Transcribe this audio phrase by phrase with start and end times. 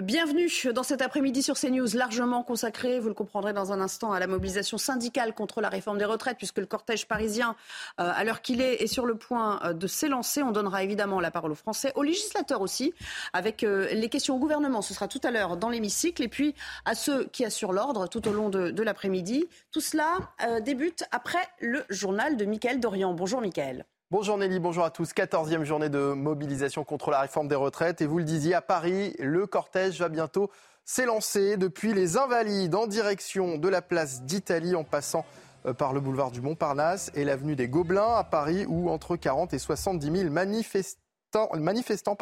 [0.00, 4.20] Bienvenue dans cet après-midi sur CNews, largement consacré, vous le comprendrez dans un instant, à
[4.20, 7.56] la mobilisation syndicale contre la réforme des retraites, puisque le cortège parisien,
[8.00, 10.42] euh, à l'heure qu'il est, est sur le point euh, de s'élancer.
[10.42, 12.94] On donnera évidemment la parole aux Français, aux législateurs aussi,
[13.34, 14.80] avec euh, les questions au gouvernement.
[14.80, 16.54] Ce sera tout à l'heure dans l'hémicycle, et puis
[16.86, 19.44] à ceux qui assurent l'ordre tout au long de, l'après-midi.
[19.72, 20.20] Tout cela
[20.62, 23.12] débute après le journal de Mickaël Dorian.
[23.12, 23.84] Bonjour Mickaël.
[24.12, 25.14] Bonjour Nelly, bonjour à tous.
[25.14, 28.02] 14e journée de mobilisation contre la réforme des retraites.
[28.02, 30.50] Et vous le disiez, à Paris, le cortège va bientôt
[30.84, 35.24] s'élancer depuis les Invalides en direction de la place d'Italie en passant
[35.64, 39.54] euh, par le boulevard du Montparnasse et l'avenue des Gobelins à Paris où entre 40
[39.54, 42.18] et 70 000 manifestants, manifestants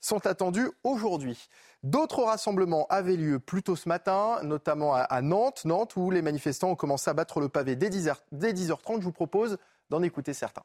[0.00, 1.48] sont attendus aujourd'hui.
[1.82, 6.70] D'autres rassemblements avaient lieu plus tôt ce matin, notamment à Nantes, Nantes où les manifestants
[6.70, 9.00] ont commencé à battre le pavé dès 10h30.
[9.00, 9.58] Je vous propose
[9.90, 10.62] d'en écouter certains.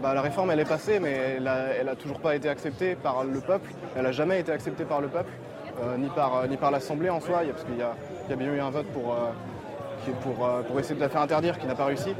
[0.00, 3.40] Bah, la réforme, elle est passée, mais elle n'a toujours pas été acceptée par le
[3.40, 3.70] peuple.
[3.94, 5.30] Elle n'a jamais été acceptée par le peuple,
[5.82, 8.70] euh, ni par, euh, par l'Assemblée en soi, parce qu'il y, a bien eu un
[8.70, 12.14] vote pour, euh, pour, pour essayer de la faire interdire, qui n'a pas réussi.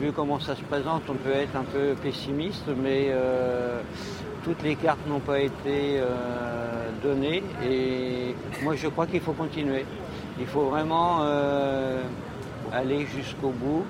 [0.00, 3.12] Vu comment ça se présente, on peut être un peu pessimiste, mais
[4.42, 6.00] toutes les cartes n'ont pas été
[7.02, 7.44] données.
[7.62, 9.84] Et moi, je crois qu'il faut continuer.
[10.40, 11.20] Il faut vraiment
[12.72, 13.84] aller jusqu'au bout.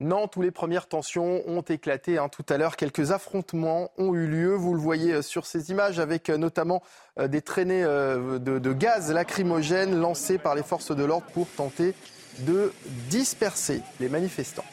[0.00, 2.76] Nantes, où les premières tensions ont éclaté hein, tout à l'heure.
[2.76, 4.54] Quelques affrontements ont eu lieu.
[4.54, 6.84] Vous le voyez euh, sur ces images, avec euh, notamment
[7.18, 11.94] euh, des traînées de, gaz lacrymogène lancées par les forces de l'ordre pour tenter
[12.40, 12.72] de
[13.10, 14.64] disperser les manifestants.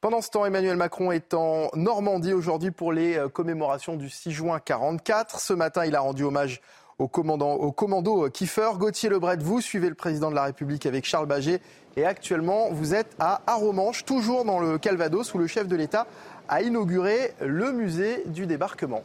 [0.00, 4.54] Pendant ce temps, Emmanuel Macron est en Normandie aujourd'hui pour les commémorations du 6 juin
[4.54, 5.40] 1944.
[5.40, 6.62] Ce matin, il a rendu hommage
[7.00, 8.70] au, commandant, au commando Kiefer.
[8.76, 11.60] Gauthier Lebret, vous suivez le président de la République avec Charles Baget
[11.96, 16.06] et actuellement, vous êtes à Aromanche, toujours dans le Calvados, où le chef de l'État
[16.48, 19.02] a inauguré le musée du débarquement.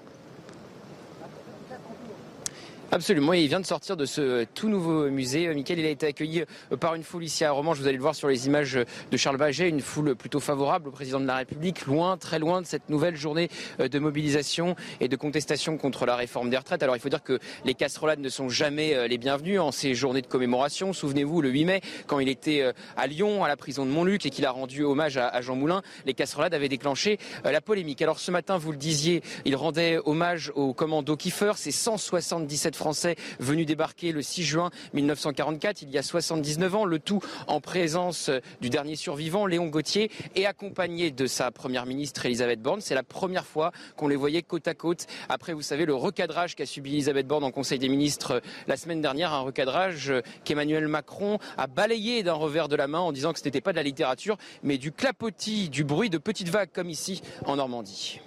[2.92, 5.52] Absolument, il vient de sortir de ce tout nouveau musée.
[5.54, 7.80] Michael, il a été accueilli euh, par une foule ici à Romanche.
[7.80, 8.78] Vous allez le voir sur les images
[9.12, 12.62] de Charles Baget, une foule plutôt favorable au président de la République, loin, très loin
[12.62, 16.84] de cette nouvelle journée euh, de mobilisation et de contestation contre la réforme des retraites.
[16.84, 19.96] Alors il faut dire que les casserolades ne sont jamais euh, les bienvenues en ces
[19.96, 20.94] journées de commémoration.
[20.94, 24.30] Souvenez-vous, le 8 mai, quand il était à Lyon, à la prison de Montluc, et
[24.30, 28.02] qu'il a rendu hommage à Jean Moulin, les casserolades avaient déclenché la polémique.
[28.02, 33.16] Alors ce matin, vous le disiez, il rendait hommage au commando Kiefer, c'est 177 Français
[33.40, 38.30] venus débarquer le 6 juin 1944, il y a 79 ans, le tout en présence
[38.62, 42.82] du dernier survivant, Léon Gauthier, et accompagné de sa première ministre Elisabeth Borne.
[42.82, 45.08] C'est la première fois qu'on les voyait côte à côte.
[45.30, 49.02] Après, vous savez, le recadrage qu'a subi Elisabeth Borne en Conseil des ministres la semaine
[49.02, 50.14] dernière, un recadrage
[50.44, 53.72] qu'Emmanuel Macron a balayé d'un revers de la main en disant que ce n'était pas
[53.72, 58.20] de la littérature, mais du clapotis, du bruit de petites vagues comme ici en Normandie.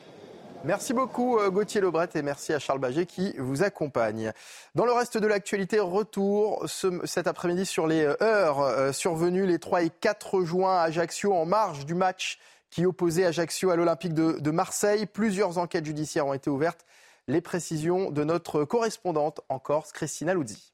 [0.64, 4.32] Merci beaucoup euh, Gauthier Lebret et merci à Charles Baget qui vous accompagne.
[4.74, 6.66] Dans le reste de l'actualité, retour
[7.04, 11.32] cet après-midi sur les euh, heures euh, survenues les 3 et 4 juin à Ajaccio
[11.32, 15.06] en marge du match qui opposait Ajaccio à l'Olympique de, Marseille.
[15.06, 16.84] Plusieurs enquêtes judiciaires ont été ouvertes.
[17.28, 20.72] Les précisions de notre correspondante en Corse, Christina Luzzi.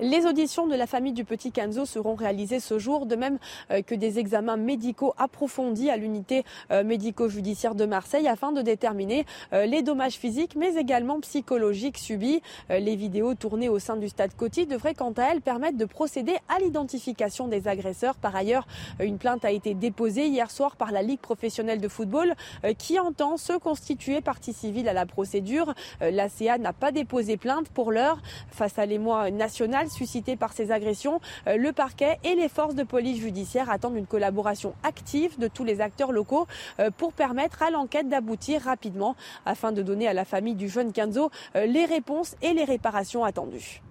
[0.00, 3.38] Les auditions de la famille du petit Canzo seront réalisées ce jour, de même
[3.70, 9.24] euh, que des examens médicaux approfondis à l'unité euh, médico-judiciaire de Marseille afin de déterminer
[9.52, 12.42] euh, les dommages physiques mais également psychologiques subis.
[12.68, 16.34] Les vidéos tournées au sein du stade Coty devraient quant à elles permettre de procéder
[16.48, 18.16] à l'identification des agresseurs.
[18.16, 18.66] Par ailleurs,
[19.00, 22.34] une plainte a été déposée hier soir par la Ligue professionnelle de football
[22.78, 25.74] qui entend se constituer partie civile à la procédure.
[26.00, 30.70] La CA n'a pas déposé plainte pour l'heure face à l'émoi national suscité par ces
[30.70, 35.48] agressions, euh, le parquet et les forces de police judiciaire attendent une collaboration active de
[35.48, 36.46] tous les acteurs locaux
[36.80, 39.16] euh, pour permettre à l'enquête d'aboutir rapidement
[39.46, 43.24] afin de donner à la famille du jeune Kenzo euh, les réponses et les réparations
[43.24, 43.82] attendues.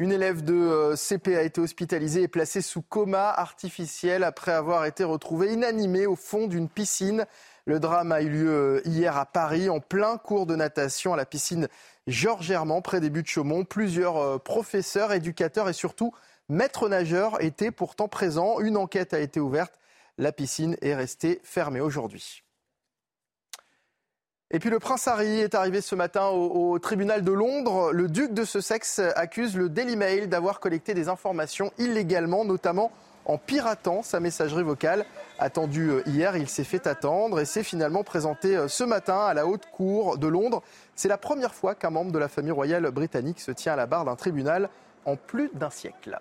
[0.00, 5.02] Une élève de CP a été hospitalisée et placée sous coma artificiel après avoir été
[5.02, 7.26] retrouvée inanimée au fond d'une piscine.
[7.68, 11.26] Le drame a eu lieu hier à Paris en plein cours de natation à la
[11.26, 11.68] piscine
[12.08, 13.64] Georges Herman, près des buts de Chaumont.
[13.64, 16.14] Plusieurs euh, professeurs, éducateurs et surtout
[16.48, 18.60] maîtres nageurs étaient pourtant présents.
[18.60, 19.78] Une enquête a été ouverte.
[20.16, 22.42] La piscine est restée fermée aujourd'hui.
[24.50, 27.92] Et puis le prince Harry est arrivé ce matin au, tribunal de Londres.
[27.92, 32.90] Le duc de Sussex accuse le Daily Mail d'avoir collecté des informations illégalement, notamment
[33.28, 35.04] en piratant sa messagerie vocale.
[35.38, 39.34] Attendu euh, hier, il s'est fait attendre et s'est finalement présenté euh, ce matin à
[39.34, 40.62] la haute cour de Londres.
[40.96, 43.86] C'est la première fois qu'un membre de la famille royale britannique se tient à la
[43.86, 44.70] barre d'un tribunal
[45.04, 46.18] en plus d'un siècle.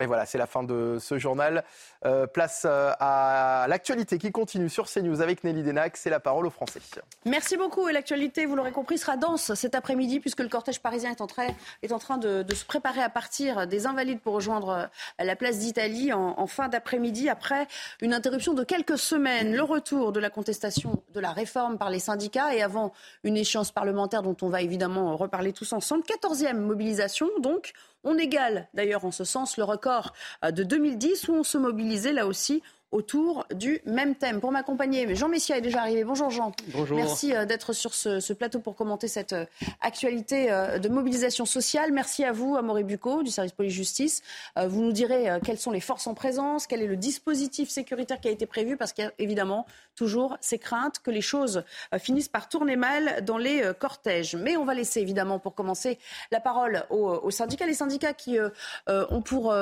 [0.00, 1.62] Et voilà, c'est la fin de ce journal.
[2.06, 5.96] Euh, place euh, à l'actualité qui continue sur CNews avec Nelly Denac.
[5.96, 6.80] C'est la parole aux Français.
[7.24, 7.88] Merci beaucoup.
[7.88, 11.26] Et l'actualité, vous l'aurez compris, sera dense cet après-midi puisque le cortège parisien est en
[11.26, 16.38] train, de, se préparer à partir des Invalides pour rejoindre euh, la place d'Italie en,
[16.38, 17.66] en, fin d'après-midi après
[18.02, 19.54] une interruption de quelques semaines.
[19.54, 22.92] Le retour de la contestation de la réforme par les syndicats et avant
[23.22, 26.04] une échéance parlementaire dont on va évidemment reparler tous ensemble.
[26.04, 27.72] 14e mobilisation donc.
[28.06, 30.12] On égale d'ailleurs en ce sens le record
[30.46, 31.56] de 2010 où on se
[31.94, 32.62] mobilisait là aussi
[32.94, 34.40] autour du même thème.
[34.40, 36.04] Pour m'accompagner, Jean Messia est déjà arrivé.
[36.04, 36.52] Bonjour Jean.
[36.68, 36.96] Bonjour.
[36.96, 39.46] Merci euh, d'être sur ce, plateau pour commenter cette euh,
[39.80, 41.90] actualité euh, de mobilisation sociale.
[41.92, 44.22] Merci à vous, Amaury Bucco, du service police-justice.
[44.56, 48.28] Vous nous direz quelles sont les forces en présence, quel est le dispositif sécuritaire qui
[48.28, 51.64] a été prévu, parce qu'il y a évidemment toujours ces craintes que les choses
[51.98, 54.36] finissent par tourner mal dans les cortèges.
[54.36, 55.98] Mais on va laisser évidemment pour commencer
[56.30, 57.66] la parole aux, syndicats.
[57.66, 58.38] Les syndicats qui
[58.86, 59.54] ont pour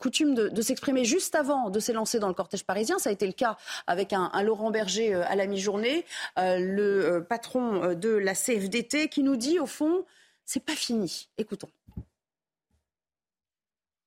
[0.00, 2.64] coutume de, de s'exprimer juste avant de s'élancer dans le cortège
[2.98, 6.04] ça a été le cas avec un, Laurent Berger euh, à la mi-journée,
[6.38, 10.04] euh, le euh, patron de la CFDT, qui nous dit au fond,
[10.44, 11.28] c'est pas fini.
[11.38, 11.68] Écoutons.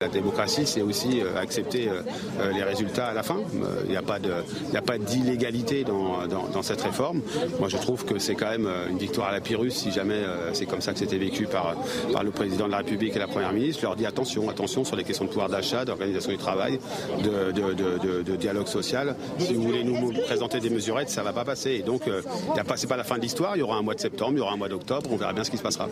[0.02, 2.02] La démocratie, c'est aussi euh, accepter euh,
[2.42, 3.38] euh, les résultats à la fin.
[3.86, 4.02] Il n'y a
[4.82, 7.22] pas d'illégalité dans, cette réforme.
[7.62, 10.22] Moi, je trouve que c'est quand même une victoire à la Pyrrhus si jamais
[10.52, 11.78] c'est comme ça que c'était vécu par,
[12.22, 13.84] le président de la République et la première ministre.
[13.84, 16.78] Je leur dis attention, attention sur les questions de pouvoir d'achat, d'organisation du travail,
[17.24, 19.16] de, dialogue social.
[19.40, 21.72] Si vous voulez nous présenter des mesurettes, ça ne va pas passer.
[21.72, 23.56] Et donc, ce n'est pas la fin de l'histoire.
[23.56, 25.10] Il y aura un mois de septembre, il y aura un mois d'octobre.
[25.14, 25.88] On verra bien ce qui se passera.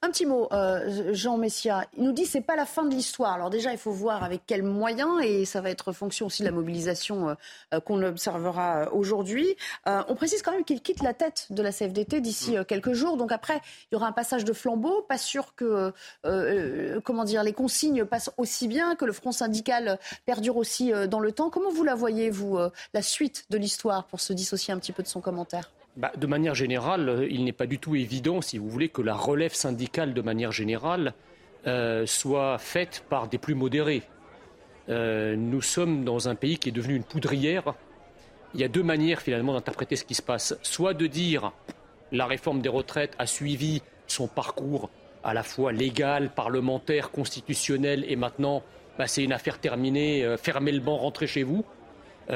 [0.00, 1.84] Un petit mot, euh, Jean Messia.
[1.96, 3.32] Il nous dit que pas la fin de l'histoire.
[3.32, 6.46] Alors déjà, il faut voir avec quels moyens, et ça va être fonction aussi de
[6.46, 7.34] la mobilisation euh,
[7.74, 9.56] euh, qu'on observera aujourd'hui.
[9.86, 13.16] on précise quand même qu'il quitte la tête de la CFDT d'ici quelques jours.
[13.16, 13.60] Donc après,
[13.90, 15.02] il y aura un passage de flambeau.
[15.02, 15.92] Pas sûr que
[17.04, 21.32] comment dire, les consignes passent aussi bien, que le front syndical perdure aussi dans le
[21.32, 21.50] temps.
[21.50, 22.56] Comment vous la voyez, vous,
[22.94, 25.70] la suite de l'histoire, pour se dissocier un petit peu de son commentaire?
[25.98, 29.02] Bah, de manière générale, euh, il n'est pas du tout évident, si vous voulez, que
[29.02, 31.12] la relève syndicale, de manière générale,
[31.66, 34.04] euh, soit faite par des plus modérés.
[34.88, 37.74] Euh, nous sommes dans un pays qui est devenu une poudrière.
[38.54, 40.56] Il y a deux manières finalement d'interpréter ce qui se passe.
[40.62, 41.50] Soit de dire
[42.12, 44.90] la réforme des retraites a suivi son parcours
[45.24, 48.62] à la fois légal, parlementaire, constitutionnel, et maintenant
[48.98, 51.64] bah, c'est une affaire terminée, fermez le banc, rentrez chez vous.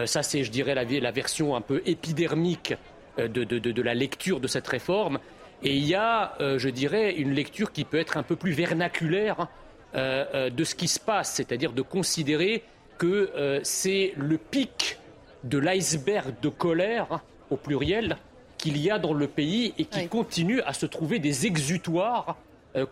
[0.05, 2.75] ça c'est, je dirais, la, la, version un peu épidermique
[3.19, 5.19] euh, de, la lecture de cette réforme.
[5.63, 8.53] Et il y a, euh, je dirais, une lecture qui peut être un peu plus
[8.53, 9.49] vernaculaire
[9.95, 12.63] euh, de ce qui se passe, c'est-à-dire de considérer
[12.97, 14.99] que c'est le pic
[15.45, 17.21] de l'iceberg de colère,
[17.51, 18.17] au pluriel,
[18.57, 22.37] qu'il y a dans le pays et qui continue à se trouver des exutoires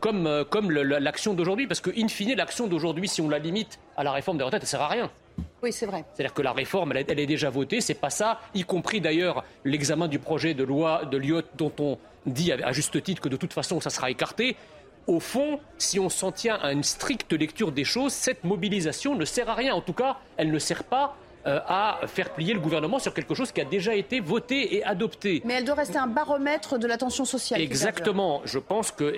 [0.00, 1.68] comme, comme l'action d'aujourd'hui.
[1.68, 4.62] Parce que, in fine, l'action d'aujourd'hui, si on la limite à la réforme des retraites,
[4.62, 5.10] elle ne sert à rien.
[5.62, 6.04] Oui, c'est vrai.
[6.14, 10.08] C'est-à-dire que la réforme, elle, est déjà votée, c'est pas ça, y compris d'ailleurs l'examen
[10.08, 13.52] du projet de loi de Lyotte dont on dit à juste titre que de toute
[13.52, 14.56] façon ça sera écarté.
[15.06, 19.24] Au fond, si on s'en tient à une stricte lecture des choses, cette mobilisation ne
[19.24, 19.74] sert à rien.
[19.74, 23.34] En tout cas, elle ne sert pas euh, à faire plier le gouvernement sur quelque
[23.34, 25.40] chose qui a déjà été voté et adopté.
[25.46, 27.62] Mais elle doit rester un baromètre de la tension sociale.
[27.62, 28.42] Exactement.
[28.44, 29.10] Je pense que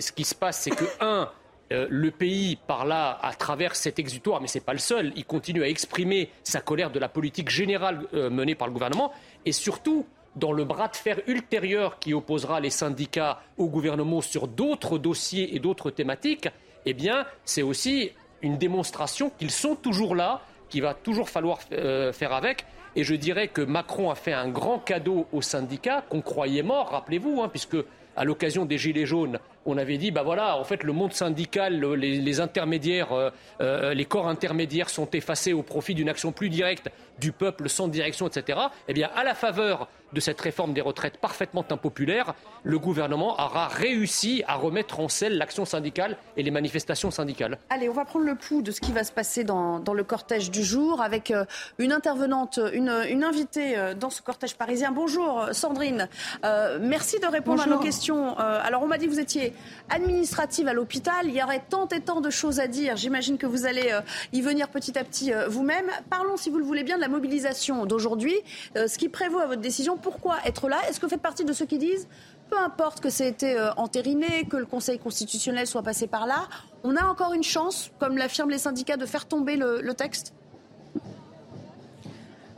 [0.00, 1.30] ce qui se passe, c'est que, un,
[1.72, 5.12] euh, le pays, par là, à travers cet exutoire, mais ce n'est pas le seul,
[5.14, 9.12] il continue à exprimer sa colère de la politique générale euh, menée par le gouvernement,
[9.46, 14.48] et surtout dans le bras de fer ultérieur qui opposera les syndicats au gouvernement sur
[14.48, 16.48] d'autres dossiers et d'autres thématiques,
[16.86, 18.10] eh bien, c'est aussi
[18.42, 22.64] une démonstration qu'ils sont toujours là, qu'il va toujours falloir euh, faire avec.
[22.96, 26.90] Et je dirais que Macron a fait un grand cadeau aux syndicats qu'on croyait morts,
[26.90, 27.76] rappelez-vous, hein, puisque
[28.16, 31.80] à l'occasion des Gilets jaunes, on avait dit, bah voilà, en fait, le monde syndical,
[31.80, 36.90] les, intermédiaires, euh, euh, les corps intermédiaires sont effacés au profit d'une action plus directe
[37.18, 38.58] du peuple sans direction, etc.
[38.88, 43.68] Eh bien, à la faveur de cette réforme des retraites parfaitement impopulaire, le gouvernement aura
[43.68, 47.58] réussi à remettre en selle l'action syndicale et les manifestations syndicales.
[47.68, 50.50] Allez, on va prendre le pouls de ce qui va se passer dans, le cortège
[50.50, 51.44] du jour avec euh,
[51.78, 52.88] une intervenante, une,
[53.22, 54.90] invitée dans ce cortège parisien.
[54.90, 56.08] Bonjour Sandrine,
[56.44, 58.36] euh, merci de répondre à nos questions.
[58.38, 59.49] alors on m'a dit que vous étiez
[59.88, 62.96] administrative à l'hôpital, il y aurait tant et tant de choses à dire.
[62.96, 63.90] J'imagine que vous allez
[64.32, 65.86] y venir petit à petit vous-même.
[66.08, 68.34] Parlons, si vous le voulez bien, de la mobilisation d'aujourd'hui.
[68.74, 70.78] ce qui prévaut à votre décision, pourquoi être là?
[70.88, 72.08] Est-ce que vous faites partie de ceux qui disent
[72.50, 76.26] peu importe que ça ait été euh, entériné, que le Conseil constitutionnel soit passé par
[76.26, 76.48] là,
[76.82, 80.34] on a encore une chance, comme l'affirment les syndicats, de faire tomber le, texte?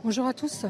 [0.03, 0.65] Bonjour à tous.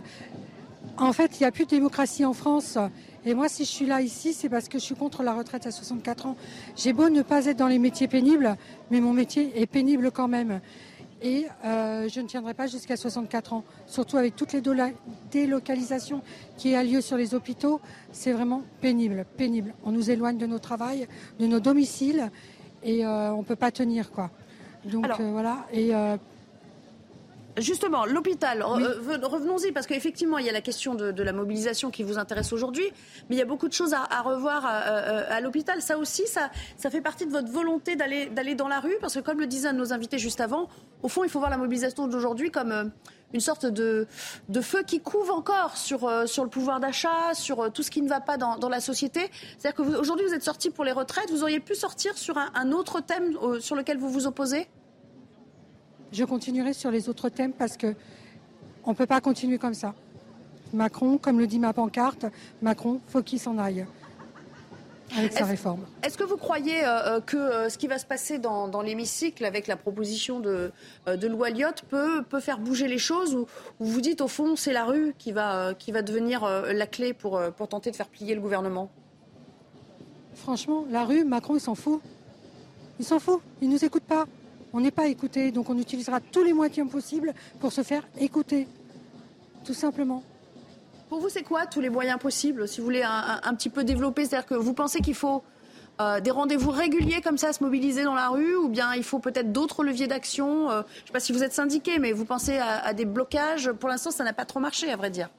[0.98, 2.77] En fait, il n'y a plus de démocratie en France.
[3.25, 5.65] Et moi, si je suis là ici, c'est parce que je suis contre la retraite
[5.65, 6.36] à 64 ans.
[6.75, 8.58] J'ai beau ne pas être dans les métiers pénibles,
[8.92, 10.60] mais mon métier est pénible quand même
[11.24, 13.63] et euh, je ne tiendrai pas jusqu'à 64 ans.
[13.88, 14.62] Surtout avec toutes les
[15.32, 16.22] délocalisations
[16.58, 17.80] qui a lieu sur les hôpitaux,
[18.12, 19.74] c'est vraiment pénible, pénible.
[19.86, 21.08] On nous éloigne de nos travails,
[21.39, 22.30] de nos domiciles
[22.84, 24.30] et euh, on ne peut pas tenir quoi.
[24.84, 25.65] Donc euh, voilà.
[25.72, 25.92] Et
[27.57, 32.01] Justement, l'hôpital, euh, revenons-y, parce qu'effectivement, il y a la question de, la mobilisation qui
[32.01, 32.86] vous intéresse aujourd'hui,
[33.29, 35.81] mais il y a beaucoup de choses à, revoir à, l'hôpital.
[35.81, 39.19] Ça aussi, ça, ça fait partie de votre volonté d'aller dans la rue, parce que
[39.19, 40.67] comme le disaient nos invités juste avant,
[41.03, 42.86] au fond, il faut voir la mobilisation d'aujourd'hui comme euh,
[43.33, 44.07] une sorte de,
[44.50, 48.01] de, feu qui couve encore sur, euh, sur le pouvoir d'achat, sur tout ce qui
[48.01, 49.29] ne va pas dans, la société.
[49.60, 52.72] C'est-à-dire qu'aujourd'hui, vous, vous êtes sorti pour les retraites, vous auriez pu sortir sur un
[52.72, 54.67] autre thème sur lequel vous vous opposez?
[56.13, 57.96] Je continuerai sur les autres thèmes parce que
[58.86, 59.93] on ne peut pas continuer comme ça.
[60.74, 62.25] Macron, comme le dit ma pancarte,
[62.62, 63.86] Macron, faut qu'il s'en aille
[65.15, 65.86] avec sa réforme.
[66.01, 69.46] Est-ce que vous croyez euh, euh, que euh, ce qui va se passer dans, l'hémicycle
[69.46, 70.72] avec la proposition de,
[71.05, 73.46] de loi Lyotte peut, peut faire bouger les choses ou,
[73.79, 77.39] vous dites au fond c'est la rue qui va, qui va devenir la clé pour,
[77.55, 78.89] pour tenter de faire plier le gouvernement?
[80.34, 82.01] Franchement, la rue, Macron, il s'en fout.
[83.00, 83.39] Il s'en fout.
[83.62, 84.25] Il ne nous écoute pas
[84.74, 85.51] on n'est pas écouté.
[85.51, 88.68] Donc on utilisera tous les moyens possibles pour se faire écouter.
[89.63, 90.24] Tout simplement.
[91.10, 94.25] Pour vous, c'est quoi tous les moyens possibles, si vous voulez un, petit peu développer?
[94.25, 95.44] C'est-à-dire que vous pensez qu'il faut
[96.01, 99.03] euh, des rendez-vous réguliers comme ça à se mobiliser dans la rue ou bien il
[99.03, 102.13] faut peut-être d'autres leviers d'action euh, Je ne sais pas si vous êtes syndiqué, mais
[102.13, 103.72] vous pensez à, des blocages?
[103.74, 105.30] Pour l'instant, ça n'a pas trop marché, à vrai dire.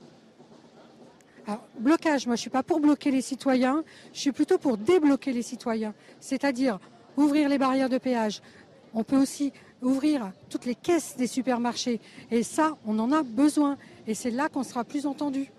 [1.47, 4.79] Alors, blocage, moi je ne suis pas pour bloquer les citoyens, je suis plutôt pour
[4.79, 5.93] débloquer les citoyens.
[6.21, 6.79] C'est-à-dire
[7.17, 8.41] ouvrir les barrières de péage,
[8.95, 12.01] on peut aussi ouvrir toutes les caisses des supermarchés.
[12.31, 13.77] Et ça, on en a besoin.
[14.07, 15.51] Et c'est là qu'on sera plus entendu.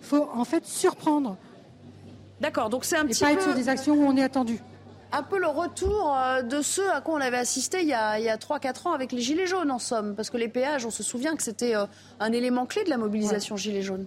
[0.00, 1.36] Il faut en fait surprendre.
[2.40, 3.34] D'accord, donc c'est un petit pas peu...
[3.34, 4.58] être sur des actions où on est attendu.
[5.12, 8.10] Un peu le retour euh, de ceux à quoi on avait assisté il y a,
[8.10, 10.16] a 3-4 ans avec les Gilets jaunes, en somme.
[10.16, 11.86] Parce que les péages, on se souvient que c'était euh,
[12.18, 14.06] un élément clé de la mobilisation Gilets jaunes.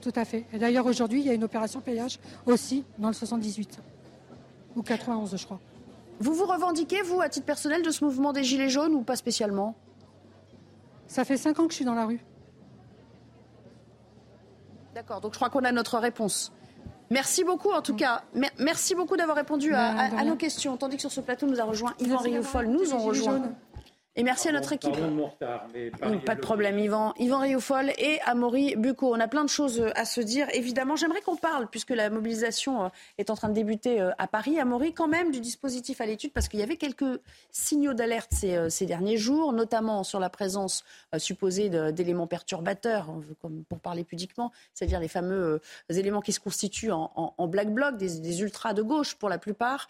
[0.00, 0.44] Tout à fait.
[0.52, 3.78] Et d'ailleurs, aujourd'hui, il y a une opération péage aussi dans le 78.
[4.74, 5.60] Ou 91, je crois.
[6.18, 9.16] Vous vous revendiquez, vous, à titre personnel, de ce mouvement des Gilets jaunes ou pas
[9.16, 9.74] spécialement?
[11.06, 12.20] Ça fait cinq ans que je suis dans la rue.
[14.94, 16.52] D'accord, donc je crois qu'on a notre réponse.
[17.10, 18.22] Merci beaucoup, en tout cas.
[18.58, 20.76] Merci beaucoup d'avoir répondu à, ben, nos questions.
[20.76, 22.66] Tandis que sur ce plateau, nous a rejoint Yvan Rioufol.
[22.66, 23.42] Nous ont rejoint.
[24.18, 24.94] Et merci à notre équipe.
[26.24, 27.12] pas de problème, Yvan.
[27.18, 29.14] Yvan Rioufol et Amaury Bucco.
[29.14, 30.46] On a plein de choses euh, à se dire.
[30.54, 34.26] Évidemment, j'aimerais qu'on parle, puisque la mobilisation euh, est en train de débuter euh, à
[34.26, 37.20] Paris, Amaury, quand même, du dispositif à l'étude, parce qu'il y avait quelques
[37.50, 40.84] signaux d'alerte ces, derniers jours, notamment sur la présence
[41.18, 43.08] supposée d'éléments perturbateurs,
[43.42, 48.42] comme pour parler pudiquement, c'est-à-dire les fameux éléments qui se constituent en, black bloc, des,
[48.42, 49.88] ultras de gauche pour la plupart.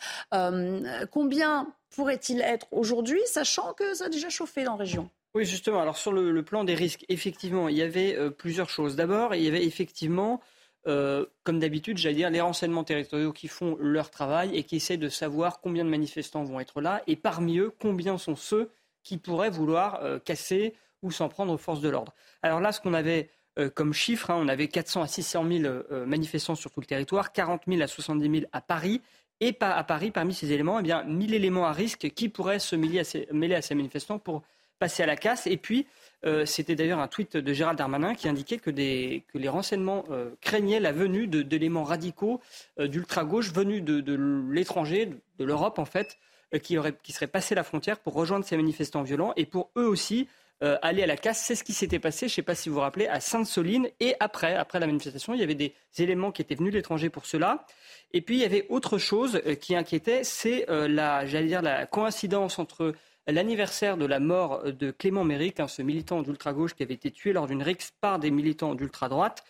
[1.11, 5.11] combien pourrait-il être aujourd'hui, sachant que ça a déjà chauffé dans la région?
[5.37, 5.83] Oui, justement.
[5.83, 8.97] Alors sur le, plan des risques, effectivement, il y avait euh, plusieurs choses.
[8.97, 10.41] D'abord, il y avait effectivement,
[10.87, 14.97] euh, comme d'habitude, j'allais dire, les renseignements territoriaux qui font leur travail et qui essaient
[14.97, 18.71] de savoir combien de manifestants vont être là, et parmi eux, combien sont ceux
[19.03, 22.15] qui pourraient vouloir euh, casser ou s'en prendre aux forces de l'ordre.
[22.43, 23.29] Alors là, ce qu'on avait
[23.75, 25.75] comme chiffre, hein, on avait 400 à 600 000
[26.07, 29.01] manifestants sur tout le territoire, 40 000 à 70 000 à Paris,
[29.41, 32.75] et à Paris, parmi ces éléments, eh bien, 1000 éléments à risque qui pourraient se
[32.75, 33.01] mêler
[33.55, 34.43] à ces, manifestants pour
[34.79, 35.47] passer à la casse.
[35.47, 35.87] Et puis,
[36.25, 40.81] euh, c'était d'ailleurs un tweet de Gérald Darmanin qui indiquait que, les renseignements euh, craignaient
[40.81, 42.41] la venue d'éléments radicaux
[42.79, 46.19] euh, d'ultra-gauche venus de, l'étranger, de, l'Europe en fait,
[46.63, 46.77] qui
[47.13, 50.29] seraient passés la frontière pour rejoindre ces manifestants violents et pour eux aussi
[50.61, 51.43] aller à la casse.
[51.45, 53.89] C'est ce qui s'était passé, je ne sais pas si vous vous rappelez, à Sainte-Soline.
[54.01, 57.11] Et après, après la manifestation, il y avait des éléments qui étaient venus de l'étranger
[57.11, 57.67] pour cela.
[58.13, 62.59] Et puis il y avait autre chose euh, qui inquiétait, c'est euh, la, la coïncidence
[62.59, 62.95] entre
[63.27, 67.33] l'anniversaire de la mort de Clément Méric, hein, ce militant d'ultra-gauche qui avait été tué
[67.33, 69.45] lors d'une rixe par des militants d'ultra-droite,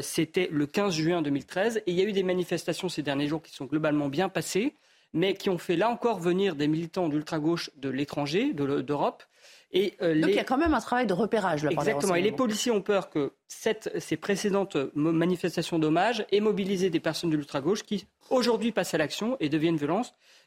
[0.00, 1.78] c'était le 15 juin 2013.
[1.78, 4.74] Et il y a eu des manifestations ces derniers jours qui sont globalement bien passées,
[5.12, 9.24] mais qui ont fait là encore venir des militants d'ultra-gauche de l'étranger, d'Europe.
[9.72, 11.70] Et, Donc il y a quand même un travail de repérage là.
[11.70, 12.14] Exactement.
[12.14, 17.36] Et les policiers ont peur que ces précédentes manifestations d'hommage aient mobilisé des personnes de
[17.36, 19.78] l'ultra-gauche qui aujourd'hui passent à l'action et deviennent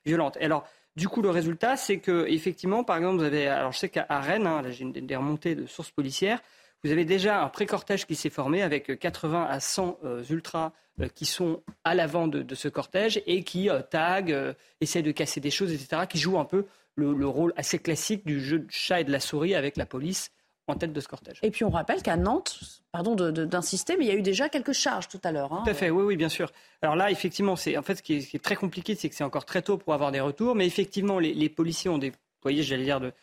[0.06, 0.38] violentes.
[0.42, 3.90] alors, du coup, le résultat, c'est que, effectivement, par exemple, vous avez, alors je sais
[3.90, 6.42] qu'à Rennes, hein, j'ai des remontées de sources policières,
[6.84, 10.72] vous avez déjà un pré-cortège qui s'est formé avec 80 à 100 euh, ultras
[11.02, 15.42] euh, qui sont à l'avant de, ce cortège et qui euh, taguent, essaient de casser
[15.42, 16.66] des choses, etc., qui jouent un peu
[16.96, 20.32] le, rôle assez classique du jeu de chat et de la souris avec la police
[20.68, 21.40] en tête de ce cortège.
[21.42, 22.60] Et puis on rappelle qu'à Nantes,
[22.92, 25.52] pardon d'insister, mais il y a eu déjà quelques charges tout à l'heure.
[25.52, 25.62] Hein.
[25.64, 26.52] Tout à fait, oui, oui, bien sûr.
[26.82, 29.46] Alors là, effectivement, c'est en fait ce qui est, très compliqué, c'est que c'est encore
[29.46, 33.14] très tôt pour avoir des retours, mais effectivement, les, policiers ont déployé, j'allais dire, de,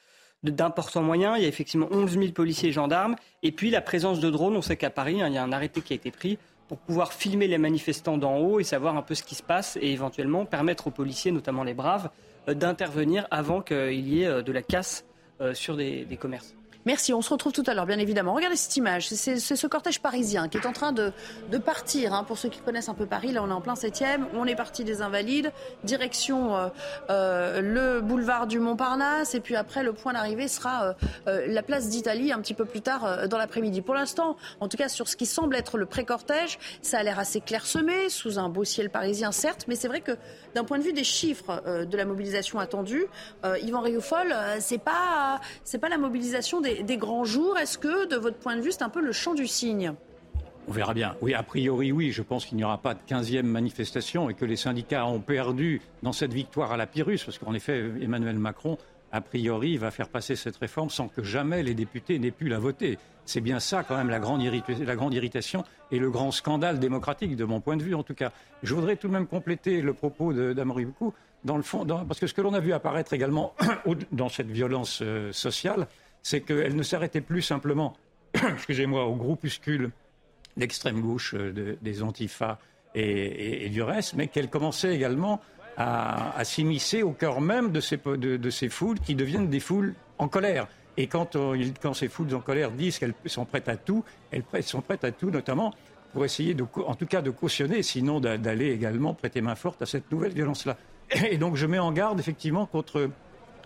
[0.43, 1.37] d'importants moyens.
[1.39, 3.17] Il y a effectivement 11 000 policiers et gendarmes.
[3.43, 5.53] Et puis la présence de drones, on sait qu'à Paris, hein, il y a un
[5.53, 9.03] arrêté qui a été pris pour pouvoir filmer les manifestants d'en haut et savoir un
[9.03, 12.11] peu ce qui se passe et éventuellement permettre aux policiers, notamment les braves,
[12.55, 15.05] d'intervenir avant qu'il y ait euh, de la casse
[15.41, 16.56] euh, sur des commerces.
[16.87, 18.33] Merci, on se retrouve tout à l'heure, bien évidemment.
[18.33, 21.13] Regardez cette image, c'est ce cortège parisien qui est en train de,
[21.59, 22.15] partir.
[22.15, 22.23] Hein.
[22.23, 24.55] Pour ceux qui connaissent un peu Paris, là on est en plein 7e, on est
[24.55, 25.51] parti des Invalides,
[25.83, 26.69] direction euh,
[27.11, 30.95] euh, le boulevard du Montparnasse, et puis après le point d'arrivée sera
[31.27, 33.83] euh, la place d'Italie un petit peu plus tard dans l'après-midi.
[33.83, 37.19] Pour l'instant, en tout cas sur ce qui semble être le pré-cortège, ça a l'air
[37.19, 40.13] assez clairsemé, sous un beau ciel parisien certes, mais c'est vrai que
[40.55, 43.07] d'un point de vue des chiffres de la mobilisation attendue,
[43.63, 45.41] Yvan Rioufol, c'est pas
[45.81, 47.59] pas la mobilisation des des, grands jours.
[47.59, 49.93] Est-ce que, de votre point de vue, c'est un peu le champ du cygne?
[50.69, 51.15] On verra bien.
[51.21, 52.11] Oui, a priori, oui.
[52.11, 55.81] Je pense qu'il n'y aura pas de 15e manifestation et que les syndicats ont perdu
[56.03, 58.77] dans cette victoire à la Pyrrhus, parce qu'en effet, Emmanuel Macron,
[59.13, 62.59] a priori, va faire passer cette réforme sans que jamais les députés n'aient pu la
[62.59, 62.99] voter.
[63.25, 67.61] C'est bien ça, quand même, la grande, irritation et le grand scandale démocratique, de mon
[67.61, 68.33] point de vue, en tout cas.
[68.63, 70.87] Je voudrais tout de même compléter le propos d'Amory
[71.45, 73.55] dans le fond, parce que ce que l'on a vu apparaître également
[74.13, 75.87] dans cette violence euh, sociale,
[76.27, 77.97] c'est qu'elle ne s'arrêtait plus simplement,
[78.35, 79.93] excusez-moi, au groupuscule
[80.57, 82.59] d'extrême gauche euh, des antifas
[82.97, 85.41] et, du reste, mais qu'elle commençait également
[85.77, 90.67] à, s'immiscer au cœur même de ces, foules qui deviennent des foules en colère.
[90.97, 91.37] Et quand,
[91.81, 94.03] quand ces foules en colère disent qu'elles sont prêtes à tout,
[94.33, 95.75] elles sont prêtes à tout, notamment
[96.13, 100.11] pour essayer, en tout cas, de cautionner, sinon d'aller également prêter main forte à cette
[100.11, 100.77] nouvelle violence-là.
[101.31, 103.11] Et donc je mets en garde effectivement contre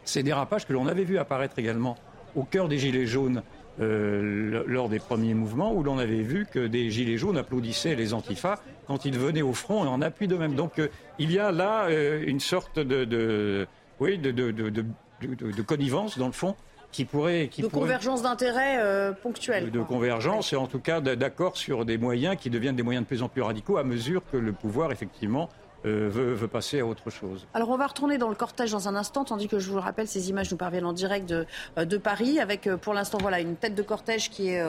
[0.05, 1.97] ces dérapages que l'on avait vu apparaître également
[2.37, 3.43] au cœur des Gilets jaunes
[3.81, 8.13] euh, lors des premiers mouvements, où l'on avait vu que des Gilets jaunes applaudissaient les
[8.13, 10.55] antifas quand ils venaient au front et en appui d'eux-mêmes.
[10.55, 10.89] Donc euh,
[11.19, 13.67] il y a là euh, une sorte de,
[13.99, 16.57] oui, de, connivence, dans le fond,
[16.93, 17.49] qui pourrait...
[17.49, 19.71] Qui de convergence d'intérêts ponctuels.
[19.71, 23.09] De, convergence et en tout cas d'accord sur des moyens qui deviennent des moyens de
[23.09, 25.49] plus en plus radicaux à mesure que le pouvoir, effectivement,
[25.87, 27.47] euh, veut, passer à autre chose.
[27.55, 29.81] Alors on va retourner dans le cortège dans un instant, tandis que je vous le
[29.81, 31.47] rappelle, ces images nous parviennent en direct de,
[31.79, 34.63] euh, de Paris, avec euh, pour l'instant voilà une tête de cortège qui est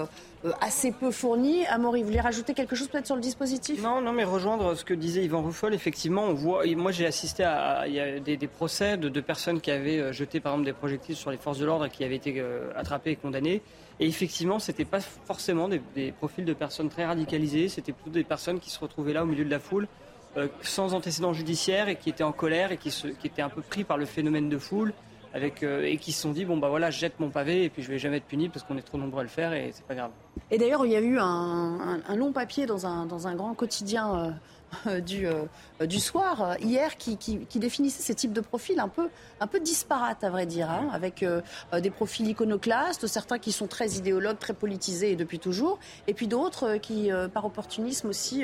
[0.61, 1.65] assez peu fournie.
[1.65, 3.83] Amaury, vous voulez rajouter quelque chose peut-être sur le dispositif?
[3.83, 6.63] Non, non, mais rejoindre ce que disait Yvan Ruffol, effectivement, on voit.
[6.77, 10.39] Moi, j'ai assisté à, il y a des, procès de, de, personnes qui avaient jeté
[10.39, 12.41] par exemple des projectiles sur les forces de l'ordre et qui avaient été
[12.75, 13.61] attrapées et condamnées.
[13.99, 18.23] Et effectivement, c'était pas forcément des, des profils de personnes très radicalisées, c'était plutôt des
[18.23, 19.87] personnes qui se retrouvaient là au milieu de la foule
[20.37, 23.83] euh, sans antécédent judiciaire et qui étaient en colère et qui, étaient un peu pris
[23.83, 24.93] par le phénomène de foule.
[25.33, 27.69] Avec, euh, et qui se sont dit bon bah voilà je jette mon pavé et
[27.69, 29.71] puis je vais jamais être puni parce qu'on est trop nombreux à le faire et
[29.73, 30.11] c'est pas grave.
[30.49, 34.13] Et d'ailleurs il y a eu un, long papier dans un, dans un grand quotidien
[34.13, 34.31] euh,
[35.05, 35.45] du, euh,
[35.85, 39.59] du soir euh, hier qui, qui, définissait ces types de profils un peu, un peu
[39.59, 41.23] disparates, à vrai dire, hein, avec
[41.79, 46.77] des profils iconoclastes, certains qui sont très idéologues, très politisés depuis toujours, et puis d'autres
[46.77, 48.43] qui, par opportunisme aussi,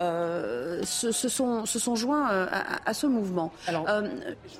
[0.00, 3.52] se, sont, se sont joints à, ce mouvement.
[3.66, 3.86] Alors,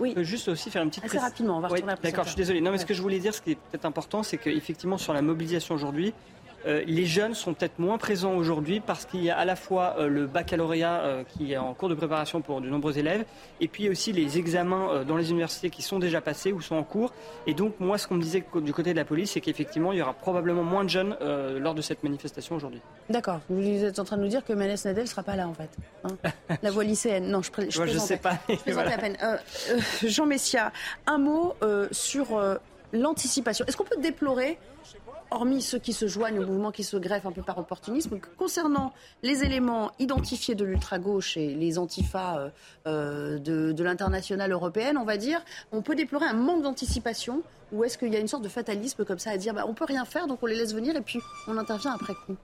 [0.00, 0.14] oui.
[0.18, 2.60] juste aussi faire une petite Assez rapidement, on va retourner D'accord, je suis désolé.
[2.60, 5.12] Non, mais ce que je voulais dire, ce qui est peut-être important, c'est qu'effectivement, sur
[5.12, 6.12] la mobilisation aujourd'hui,
[6.66, 9.96] euh, les jeunes sont peut-être moins présents aujourd'hui parce qu'il y a à la fois
[9.98, 13.24] euh, le baccalauréat euh, qui est en cours de préparation pour de nombreux élèves
[13.60, 16.84] et puis aussi les examens dans les universités qui sont déjà passés ou sont en
[16.84, 17.12] cours.
[17.46, 19.98] Et donc moi ce qu'on me disait du côté de la police c'est qu'effectivement il
[19.98, 21.16] y aura probablement moins de jeunes
[21.58, 22.80] lors de cette manifestation aujourd'hui.
[23.08, 23.40] D'accord.
[23.48, 25.54] Vous êtes en train de nous dire que Manès Nadel ne sera pas là en
[25.54, 25.70] fait.
[26.04, 26.30] Hein?
[26.62, 27.28] La voie lycéenne.
[27.28, 28.38] Non, je, je, je, je sais pas.
[28.48, 29.16] Je la peine.
[30.04, 30.72] Jean Messia,
[31.06, 31.54] un mot
[31.90, 32.40] sur
[32.92, 33.64] l'anticipation.
[33.66, 34.58] Est-ce qu'on peut déplorer
[35.32, 38.92] hormis ceux qui se joignent au mouvement qui se greffe un peu par opportunisme, concernant
[39.22, 42.48] les éléments identifiés de l'ultra-gauche et les antifas euh,
[42.86, 47.42] euh, de, de l'international européenne, on va dire, on peut déplorer un manque d'anticipation
[47.72, 49.74] ou est-ce qu'il y a une sorte de fatalisme comme ça à dire bah, on
[49.74, 52.36] peut rien faire donc on les laisse venir et puis on intervient après coup?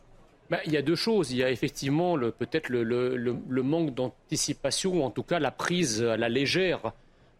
[0.50, 1.30] Bah, il y a deux choses.
[1.30, 6.16] Il y a effectivement peut-être le, manque d'anticipation, ou en tout cas la prise à
[6.16, 6.92] la légère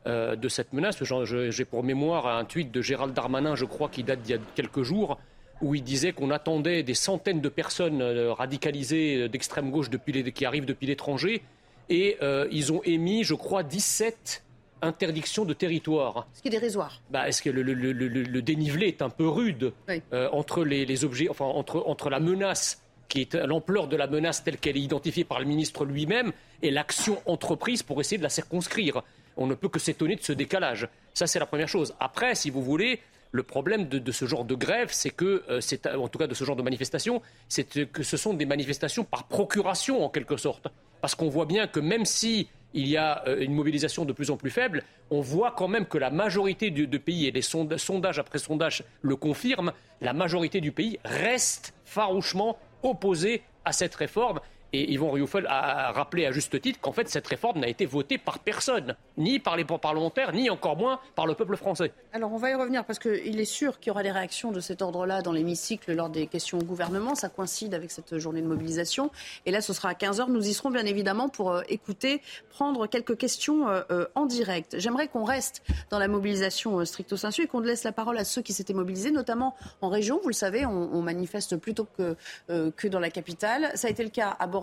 [0.07, 1.03] euh, de cette menace.
[1.51, 4.41] J'ai pour mémoire un tweet de Gérald Darmanin, je crois, qui date d'il y a
[4.55, 5.19] quelques jours,
[5.63, 9.89] où il disait qu'on attendait des centaines de personnes euh, radicalisées euh, d'extrême gauche
[10.35, 11.43] qui arrivent depuis l'étranger.
[11.91, 12.19] Et
[12.51, 14.45] ils ont émis, je crois, 17
[14.83, 16.29] interdictions de territoire.
[16.35, 17.01] Ce qui est dérisoire.
[17.09, 19.73] Bah, Est-ce que le, dénivelé est un peu rude
[20.13, 24.59] entre les, objets, enfin entre, entre la menace qui est l'ampleur de la menace telle
[24.59, 29.03] qu'elle est identifiée par le ministre lui-même et l'action entreprise pour essayer de la circonscrire?
[29.39, 30.89] On ne peut que s'étonner de ce décalage.
[31.15, 31.95] Ça, c'est la première chose.
[32.01, 35.87] Après, si vous voulez, le problème de, ce genre de grève, c'est que, euh, c'est,
[35.87, 39.29] en tout cas de ce genre de manifestation, c'est que ce sont des manifestations par
[39.29, 40.69] procuration en quelque sorte.
[41.01, 44.31] Parce qu'on voit bien que même si il y a euh, une mobilisation de plus
[44.31, 48.19] en plus faible, on voit quand même que la majorité de, pays, et les sondages
[48.19, 54.41] après sondages le confirment, la majorité du pays reste farouchement opposé à cette réforme.
[54.75, 58.19] Et Yvon Rioufol a rappelé à juste titre qu'en fait, cette réforme n'a été votée
[58.19, 61.93] par personne, ni par les parlementaires, ni encore moins par le peuple français.
[62.13, 64.61] Alors, on va y revenir parce qu'il est sûr qu'il y aura des réactions de
[64.61, 67.15] cet ordre-là dans l'hémicycle lors des questions au gouvernement.
[67.15, 69.11] Ça coïncide avec cette journée de mobilisation.
[69.47, 70.31] Et là, ce sera à 15h.
[70.31, 74.79] Nous y serons bien évidemment pour euh, écouter, prendre quelques questions euh, euh, en direct.
[74.79, 78.43] J'aimerais qu'on reste dans la mobilisation stricto sensu et qu'on laisse la parole à ceux
[78.43, 80.21] qui s'étaient mobilisés, notamment en région.
[80.23, 82.17] Vous le savez, on, manifeste plutôt que,
[82.49, 83.71] que dans la capitale.
[83.75, 84.58] Ça a été le cas à Bordeaux.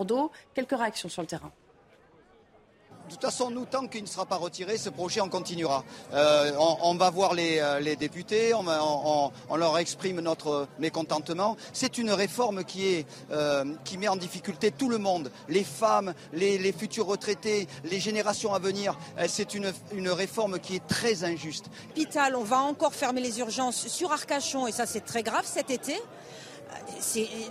[0.54, 1.52] Quelques réactions sur le terrain.
[3.06, 5.84] De toute façon, nous, tant qu'il ne sera pas retiré, ce projet, on continuera.
[6.14, 11.56] Euh, on, va voir les, euh, députés, on, leur exprime notre mécontentement.
[11.72, 16.74] C'est une réforme qui, euh, qui met en difficulté tout le monde, les femmes, les,
[16.74, 18.98] futurs retraités, les générations à venir.
[19.28, 21.66] C'est une, une, réforme qui est très injuste.
[21.92, 25.70] Hôpital, on va encore fermer les urgences sur Arcachon, et ça c'est très grave cet
[25.70, 25.94] été.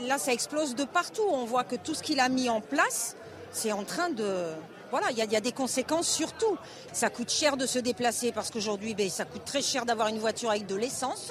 [0.07, 1.23] Là, ça explose de partout.
[1.31, 3.17] On voit que tout ce qu'il a mis en place,
[3.53, 4.47] c'est en train de...
[4.91, 6.57] Voilà, il y, a des conséquences surtout.
[6.93, 10.19] Ça coûte cher de se déplacer parce qu'aujourd'hui, ben, ça coûte très cher d'avoir une
[10.19, 11.31] voiture avec de l'essence.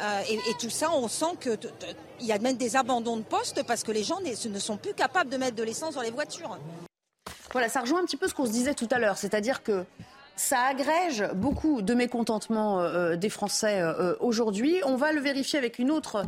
[0.00, 1.58] Euh, et, tout ça, on sent qu'il
[2.20, 5.30] y a même des abandons de postes parce que les gens ne sont plus capables
[5.30, 6.58] de mettre de l'essence dans les voitures.
[7.52, 9.84] Voilà, ça rejoint un petit peu ce qu'on se disait tout à l'heure, c'est-à-dire que
[10.36, 14.76] ça agrège beaucoup de mécontentement euh, euh, des Français euh, aujourd'hui.
[14.84, 16.24] On va le vérifier avec une autre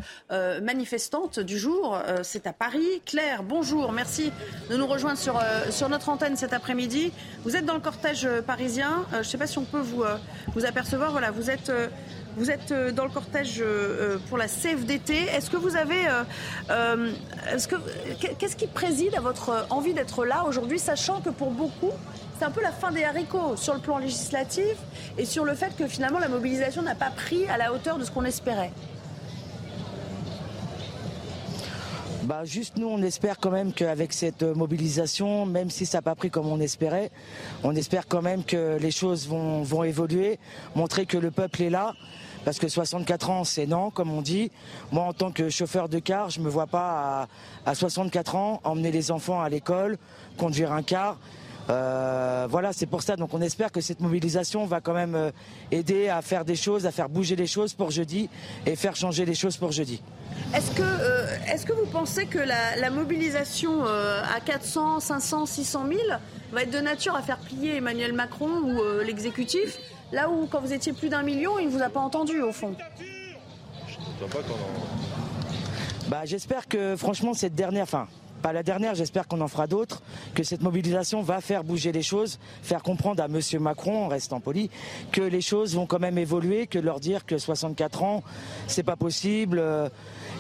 [0.62, 1.98] manifestante du jour.
[2.22, 3.02] C'est à Paris.
[3.06, 3.92] Claire, bonjour.
[3.92, 4.32] Merci
[4.70, 5.40] de nous rejoindre sur,
[5.70, 7.12] sur notre antenne cet après-midi.
[7.44, 9.06] Vous êtes dans le cortège parisien.
[9.12, 10.04] je ne sais pas si on peut vous,
[10.54, 11.12] vous apercevoir.
[11.12, 11.72] Voilà, vous êtes.
[12.36, 13.62] Vous êtes dans le cortège
[14.28, 15.14] pour la CFDT.
[15.14, 16.02] Est-ce que vous avez.
[18.38, 21.92] Qu'est-ce qui préside à votre envie d'être là aujourd'hui, sachant que pour beaucoup,
[22.38, 24.76] c'est un peu la fin des haricots sur le plan législatif
[25.18, 28.04] et sur le fait que finalement la mobilisation n'a pas pris à la hauteur de
[28.04, 28.72] ce qu'on espérait.
[32.24, 36.14] Bah juste nous, on espère quand même qu'avec cette mobilisation, même si ça n'a pas
[36.14, 37.10] pris comme on espérait,
[37.62, 40.38] on espère quand même que les choses vont, vont évoluer,
[40.74, 41.92] montrer que le peuple est là.
[42.46, 44.50] Parce que 64 ans, c'est non, comme on dit.
[44.92, 47.26] Moi, en tant que chauffeur de car, je ne me vois pas
[47.64, 49.98] à 64 ans emmener les enfants à l'école,
[50.36, 51.18] conduire un car.
[51.70, 53.16] Euh, voilà, c'est pour ça.
[53.16, 55.30] Donc on espère que cette mobilisation va quand même euh,
[55.70, 58.28] aider à faire des choses, à faire bouger les choses pour jeudi
[58.66, 60.02] et faire changer les choses pour jeudi.
[60.54, 66.00] Est-ce que, euh, est que vous pensez que la, mobilisation à 400, 500, 600 000
[66.52, 69.78] va être de nature à faire plier Emmanuel Macron ou l'exécutif?
[70.12, 72.52] Là où, quand vous étiez plus d'un million, il ne vous a pas entendu, au
[72.52, 72.74] fond.
[76.08, 78.06] Bah, J'espère que, franchement, cette dernière, fin,
[78.44, 80.02] pas la dernière, j'espère qu'on en fera d'autres,
[80.34, 83.40] que cette mobilisation va faire bouger les choses, faire comprendre à M.
[83.58, 84.68] Macron, en restant poli,
[85.12, 88.22] que les choses vont quand même évoluer, que leur dire que 64 ans,
[88.66, 89.58] c'est pas possible.
[89.58, 89.88] Euh,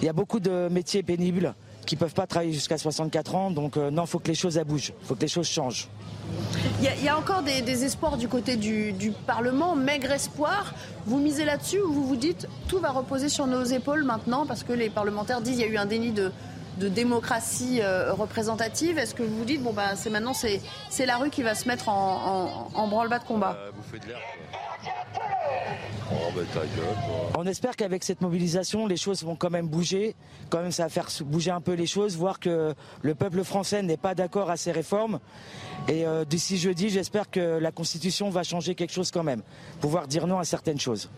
[0.02, 1.54] il y a beaucoup de métiers pénibles
[1.86, 4.34] qui ne peuvent pas travailler jusqu'à 64 ans, donc euh, non, il faut que les
[4.34, 5.88] choses bougent, il faut que les choses changent.
[6.80, 10.74] Il y, a encore des, espoirs du côté du, Parlement, maigre espoir.
[11.06, 14.62] Vous misez là-dessus ou vous vous dites tout va reposer sur nos épaules maintenant parce
[14.62, 16.32] que les parlementaires disent qu'il y a eu un déni de,
[16.78, 18.98] de démocratie euh, représentative.
[18.98, 20.60] Est-ce que vous vous dites, bon, bah, c'est maintenant, c'est,
[20.90, 23.56] c'est la rue qui va se mettre en, en, branle-bas de combat?
[23.58, 23.70] Euh,
[26.12, 26.60] oh, bah,
[27.36, 30.14] On espère qu'avec cette mobilisation, les choses vont quand même bouger.
[30.50, 33.82] Quand même, ça va faire bouger un peu les choses, voir que le peuple français
[33.82, 35.20] n'est pas d'accord à ces réformes.
[35.88, 39.42] Et euh, d'ici jeudi, j'espère que la Constitution va changer quelque chose quand même,
[39.80, 41.10] pouvoir dire non à certaines choses.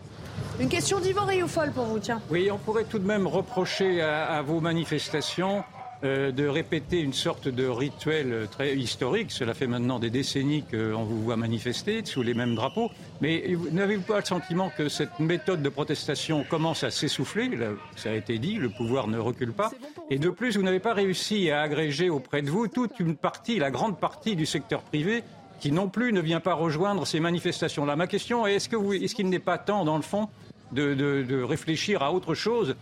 [0.59, 2.21] Une question d'Yvan Rioufol pour vous, tiens.
[2.29, 5.63] Oui, on pourrait tout de même reprocher à, vos manifestations
[6.03, 9.31] euh, de répéter une sorte de rituel très historique.
[9.31, 12.91] Cela fait maintenant des décennies qu'on vous voit manifester sous les mêmes drapeaux.
[13.21, 17.49] Mais n'avez-vous pas le sentiment que cette méthode de protestation commence à s'essouffler?
[17.95, 19.71] Ça a été dit, le pouvoir ne recule pas.
[20.09, 23.59] Et de plus, vous n'avez pas réussi à agréger auprès de vous toute une partie,
[23.59, 25.23] la grande partie du secteur privé
[25.59, 27.95] qui non plus ne vient pas rejoindre ces manifestations-là.
[27.95, 30.29] Ma question est est-ce qu'il est n'est pas temps, dans le fond,
[30.71, 32.75] de, de, réfléchir à autre chose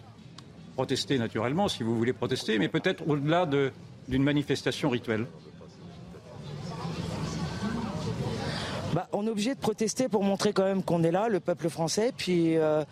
[0.75, 3.45] Protester naturellement, si vous voulez protester, mais peut-être au-delà
[4.07, 5.25] d'une manifestation rituelle.
[8.93, 11.69] Bah, on est obligé de protester pour montrer quand même qu'on est là, le peuple
[11.69, 12.13] français.
[12.15, 12.83] Puis euh,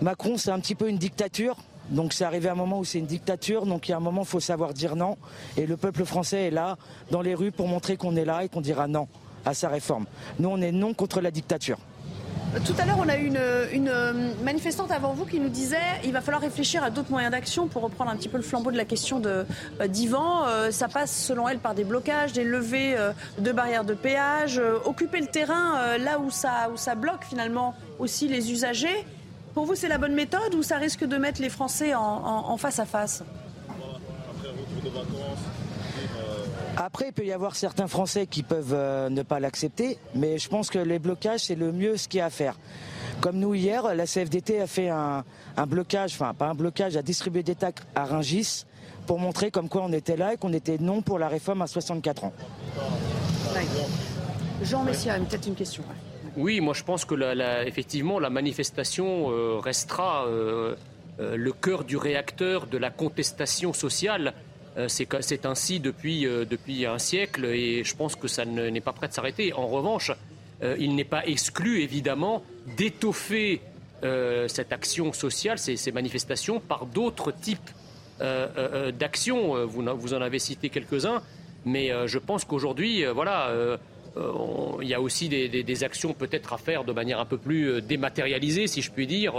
[0.00, 1.56] Macron, c'est un petit peu une dictature.
[1.90, 4.00] Donc c'est arrivé à un moment où c'est une dictature, donc il y a un
[4.00, 5.16] moment il faut savoir dire non.
[5.56, 6.76] Et le peuple français est là,
[7.10, 9.08] dans les rues, pour montrer qu'on est là et qu'on dira non
[9.44, 10.06] à sa réforme.
[10.38, 11.78] Nous, on est non contre la dictature.
[12.64, 13.30] Tout à l'heure, on a eu
[13.72, 13.90] une,
[14.42, 17.82] manifestante avant vous qui nous disait il va falloir réfléchir à d'autres moyens d'action pour
[17.82, 19.44] reprendre un petit peu le flambeau de la question euh,
[19.86, 20.46] d'Ivan.
[20.46, 24.60] Euh, ça passe, selon elle, par des blocages, des levées euh, de barrières de péage,
[24.84, 29.04] occuper le terrain là où ça, où ça bloque finalement aussi les usagers.
[29.54, 32.78] Pour vous, c'est la bonne méthode ou ça risque de mettre les Français en, face
[32.78, 33.22] à face?
[33.68, 34.48] Après,
[37.06, 40.70] il peut y avoir certains Français qui peuvent euh, ne pas l'accepter, mais je pense
[40.70, 42.54] que les blocages, c'est le mieux ce qu'il y a à faire.
[43.20, 45.24] Comme nous, hier, la CFDT a fait un,
[45.66, 48.64] blocage, enfin pas un blocage, a distribué des tacs à Ringis
[49.06, 51.66] pour montrer comme quoi on était là et qu'on était non pour la réforme à
[51.66, 52.32] 64 ans.
[54.62, 55.82] Jean Messia, peut-être une question.
[56.36, 60.76] Oui, moi je pense que effectivement la manifestation euh, restera euh,
[61.18, 64.47] le cœur du réacteur de la contestation sociale euh,
[64.86, 69.08] c'est ainsi depuis, euh, depuis un siècle et je pense que ça n'est pas prêt
[69.08, 69.52] de s'arrêter.
[69.52, 70.12] En revanche,
[70.62, 72.42] euh, il n'est pas exclu, évidemment,
[72.76, 73.60] d'étoffer
[74.46, 77.70] cette action sociale, ces, manifestations, par d'autres types
[78.20, 79.66] d'actions.
[79.66, 81.20] Vous, vous, en avez cité quelques-uns,
[81.64, 83.52] mais je pense qu'aujourd'hui, voilà.
[84.80, 88.68] il y a aussi des actions peut-être à faire de manière un peu plus dématérialisée,
[88.68, 89.34] si je puis dire,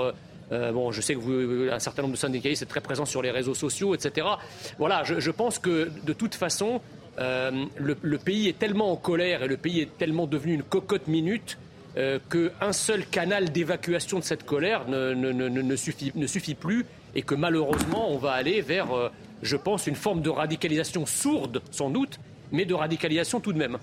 [0.52, 3.22] euh, bon, je sais que vous, un certain nombre de syndicalistes êtes très présents sur
[3.22, 4.28] les réseaux sociaux, etc.
[4.80, 6.82] Je, pense que de toute façon,
[7.20, 11.08] euh, le, pays est tellement en colère et le pays est tellement devenu une cocotte
[11.08, 11.58] minute
[11.98, 16.86] euh, qu'un seul canal d'évacuation de cette colère ne, suffit, ne, suffit, plus
[17.16, 18.88] et que malheureusement, on va aller vers,
[19.42, 22.20] je pense, une forme de radicalisation sourde, sans doute,
[22.52, 23.78] mais de radicalisation tout de même.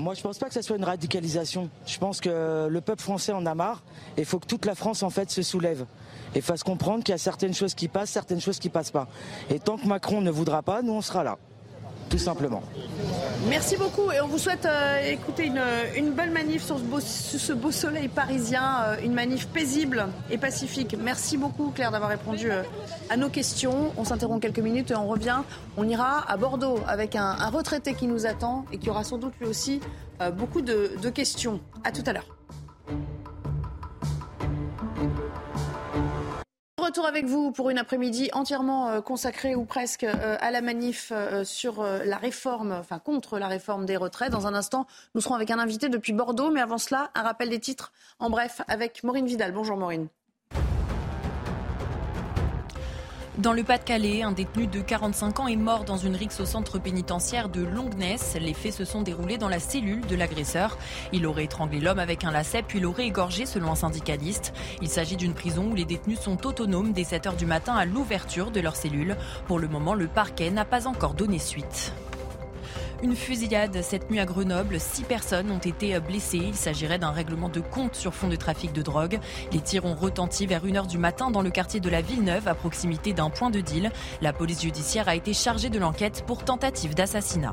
[0.00, 1.68] Moi, je pense pas que ça soit une radicalisation.
[1.86, 3.82] Je pense que le peuple français en a marre
[4.16, 5.84] et faut que toute la France, en fait, se soulève
[6.34, 9.08] et fasse comprendre qu'il y a certaines choses qui passent, certaines choses qui passent pas.
[9.50, 11.36] Et tant que Macron ne voudra pas, nous, on sera là
[12.10, 12.62] tout simplement.
[13.48, 15.62] Merci beaucoup et on vous souhaite euh, écouter une,
[15.96, 20.96] une, belle manif sur ce, beau, soleil parisien, euh, une manif paisible et pacifique.
[21.00, 22.62] Merci beaucoup Claire d'avoir répondu euh,
[23.08, 23.92] à nos questions.
[23.96, 25.38] On s'interrompt quelques minutes et on revient.
[25.76, 29.32] On ira à Bordeaux avec un, retraité qui nous attend et qui aura sans doute
[29.40, 29.80] lui aussi
[30.36, 31.60] beaucoup de, de questions.
[31.82, 32.26] À tout à l'heure.
[36.90, 41.12] Retour avec vous pour une après-midi entièrement euh, consacrée ou presque euh, à la manif
[41.14, 44.32] euh, sur la réforme, enfin contre la réforme des retraites.
[44.32, 47.48] Dans un instant, nous serons avec un invité depuis Bordeaux, mais avant cela, un rappel
[47.48, 49.52] des titres en bref avec Maureen Vidal.
[49.52, 50.08] Bonjour Maureen.
[53.40, 56.78] Dans le Pas-de-Calais, un détenu de 45 ans est mort dans une rixe au centre
[56.78, 58.36] pénitentiaire de Longness.
[58.38, 60.76] Les faits se sont déroulés dans la cellule de l'agresseur.
[61.14, 64.52] Il aurait étranglé l'homme avec un lacet puis l'aurait égorgé selon un syndicaliste.
[64.82, 67.86] Il s'agit d'une prison où les détenus sont autonomes dès 7 heures du matin à
[67.86, 69.16] l'ouverture de leur cellule.
[69.46, 71.94] Pour le moment, le parquet n'a pas encore donné suite.
[73.02, 74.78] Une fusillade cette nuit à Grenoble.
[74.78, 76.42] Six personnes ont été blessées.
[76.42, 79.18] Il s'agirait d'un règlement de compte sur fond de trafic de drogue.
[79.52, 82.54] Les tirs ont retenti vers 1h du matin dans le quartier de la Villeneuve, à
[82.54, 83.90] proximité d'un point de deal.
[84.20, 87.52] La police judiciaire a été chargée de l'enquête pour tentative d'assassinat.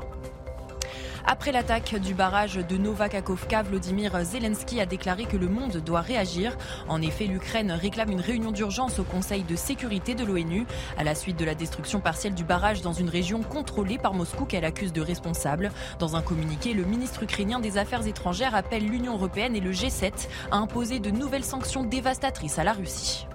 [1.30, 6.56] Après l'attaque du barrage de Novakakovka, Vladimir Zelensky a déclaré que le monde doit réagir.
[6.88, 10.64] En effet, l'Ukraine réclame une réunion d'urgence au Conseil de sécurité de l'ONU
[10.96, 14.46] à la suite de la destruction partielle du barrage dans une région contrôlée par Moscou
[14.46, 15.70] qu'elle accuse de responsable.
[15.98, 20.30] Dans un communiqué, le ministre ukrainien des Affaires étrangères appelle l'Union européenne et le G7
[20.50, 23.26] à imposer de nouvelles sanctions dévastatrices à la Russie.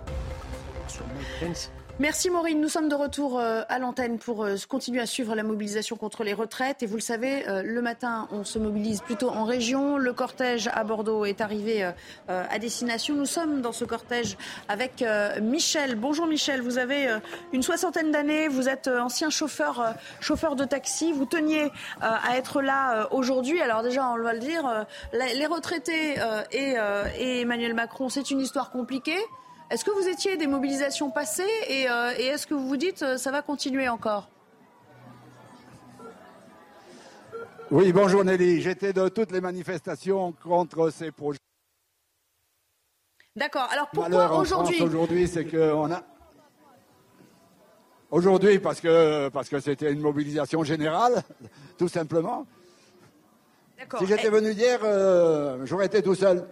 [1.99, 2.60] Merci Maureen.
[2.60, 6.23] Nous sommes de retour euh, à l'antenne pour euh, continuer à suivre la mobilisation contre
[6.23, 6.82] les retraites.
[6.82, 9.97] Et vous le savez, euh, le matin, on se mobilise plutôt en région.
[9.97, 11.84] Le cortège à Bordeaux est arrivé
[12.27, 13.13] à destination.
[13.13, 15.03] Nous sommes dans ce cortège avec
[15.41, 15.95] Michel.
[15.95, 17.08] Bonjour Michel, vous avez
[17.51, 21.12] une soixantaine d'années, vous êtes ancien chauffeur, chauffeur de taxi.
[21.12, 23.62] Vous teniez à être là aujourd'hui.
[23.62, 26.15] Alors déjà, on va le dire, les retraités
[26.51, 29.19] et Emmanuel Macron, c'est une histoire compliquée.
[29.73, 33.17] Est-ce que vous étiez des mobilisations passées et, euh, est-ce que vous vous dites euh,
[33.17, 34.29] ça va continuer encore?
[37.71, 38.62] Oui, bonjour Nelly.
[38.62, 41.39] J'étais de toutes les manifestations contre ces projets.
[43.36, 43.67] D'accord.
[43.71, 46.03] Alors pourquoi aujourd'hui aujourd'hui, c'est qu'on a.
[48.12, 51.23] Aujourd'hui, parce que parce que c'était une mobilisation générale,
[51.79, 52.45] tout simplement.
[53.79, 54.01] D'accord.
[54.01, 56.47] Si j'étais venu hier, euh, j'aurais été tout seul.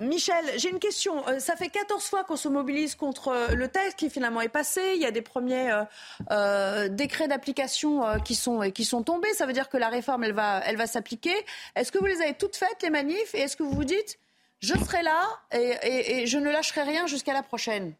[0.00, 1.26] Michel, j'ai une question.
[1.28, 4.48] Euh, ça fait 14 fois qu'on se mobilise contre euh, le texte qui finalement est
[4.48, 4.80] passé.
[4.94, 5.84] Il y a des premiers euh,
[6.30, 9.32] euh, décrets d'application euh, qui, sont, tombés.
[9.34, 11.34] Ça veut dire que la réforme, elle va, s'appliquer.
[11.74, 13.34] Est-ce que vous les avez toutes faites, les manifs?
[13.34, 14.18] Et est-ce que vous vous dites,
[14.60, 17.94] je serai là et, je ne lâcherai rien jusqu'à la prochaine?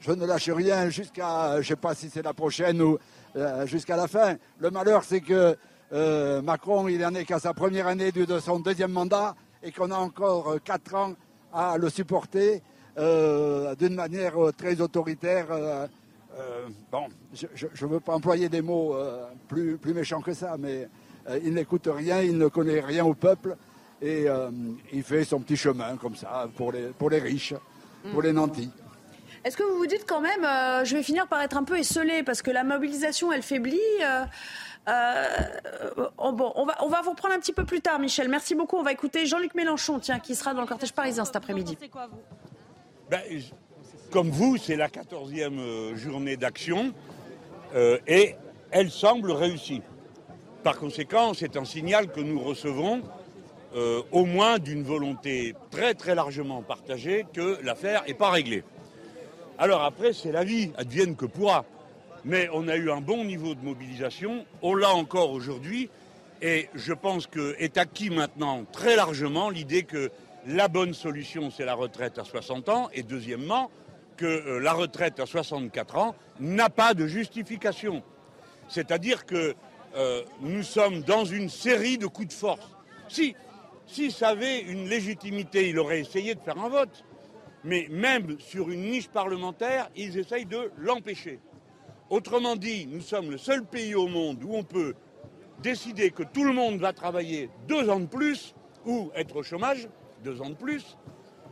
[0.00, 2.98] Je ne lâche rien jusqu'à, je ne sais pas si c'est la prochaine ou
[3.36, 4.36] euh, jusqu'à la fin.
[4.58, 5.56] Le malheur, c'est que
[5.92, 9.90] euh, Macron, il en est qu'à sa première année de, son deuxième mandat et qu'on
[9.90, 11.14] a encore euh, quatre ans
[11.52, 12.62] à le supporter
[12.98, 15.46] euh, d'une manière très autoritaire.
[15.50, 15.86] euh,
[16.90, 18.96] bon, je ne veux pas employer des mots
[19.48, 20.88] plus, plus méchants que ça, mais
[21.44, 23.56] il n'écoute rien, il ne connaît rien au peuple
[24.02, 24.26] et
[24.92, 27.54] il fait son petit chemin comme ça pour les, pour les riches,
[28.10, 28.70] pour les nantis.
[29.44, 30.42] Est-ce que vous vous dites quand même,
[30.84, 33.78] je vais finir par être un peu esselé parce que la mobilisation, elle faiblit
[34.88, 38.28] euh, oh, bon, on va, on va vous reprendre un petit peu plus tard, Michel.
[38.28, 38.76] Merci beaucoup.
[38.76, 41.78] On va écouter Jean-Luc Mélenchon, tiens, qui sera dans le cortège parisien cet après-midi.
[43.10, 43.20] Ben,
[44.10, 46.92] comme vous, c'est la 14e euh, journée d'action
[47.74, 48.36] euh, et
[48.70, 49.82] elle semble réussie.
[50.62, 53.02] Par conséquent, c'est un signal que nous recevons
[53.74, 58.62] euh, au moins d'une volonté très très largement partagée que l'affaire n'est pas réglée.
[59.58, 61.64] Alors après, c'est la vie, advienne que pourra.
[62.24, 65.90] Mais on a eu un bon niveau de mobilisation, on l'a encore aujourd'hui,
[66.40, 70.10] et je pense qu'est acquis maintenant très largement l'idée que
[70.46, 73.70] la bonne solution, c'est la retraite à 60 ans, et deuxièmement,
[74.16, 78.02] que euh, la retraite à 64 ans n'a pas de justification.
[78.68, 79.54] C'est-à-dire que
[79.96, 82.68] euh, nous sommes dans une série de coups de force.
[83.08, 83.34] Si,
[83.86, 87.04] si ça avait une légitimité, il aurait essayé de faire un vote.
[87.64, 91.40] Mais même sur une niche parlementaire, ils essayent de l'empêcher.
[92.10, 94.94] Autrement dit, nous sommes le seul pays au monde où on peut
[95.62, 99.88] décider que tout le monde va travailler deux ans de plus ou être au chômage
[100.22, 100.96] deux ans de plus,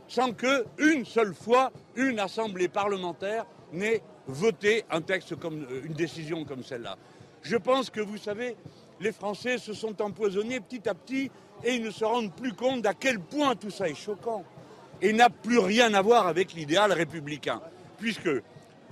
[0.08, 5.94] sans que une seule fois une assemblée parlementaire n'ait voté un texte comme euh, une
[5.94, 6.96] décision comme celle-là.
[7.42, 8.56] Je pense que vous savez,
[9.00, 11.30] les Français se sont empoisonnés petit à petit
[11.64, 14.44] et ils ne se rendent plus compte d'à quel point tout ça est choquant
[15.00, 17.60] et n'a plus rien à voir avec l'idéal républicain.
[17.98, 18.30] Puisque,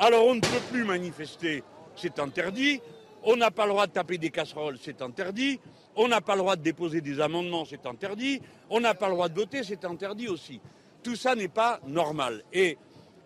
[0.01, 1.63] alors on ne peut plus manifester,
[1.95, 2.81] c'est interdit,
[3.23, 5.61] on n'a pas le droit de taper des casseroles, c'est interdit,
[5.95, 9.13] on n'a pas le droit de déposer des amendements, c'est interdit, on n'a pas le
[9.13, 10.59] droit de voter, c'est interdit aussi.
[11.03, 12.43] Tout ça n'est pas normal.
[12.51, 12.79] Et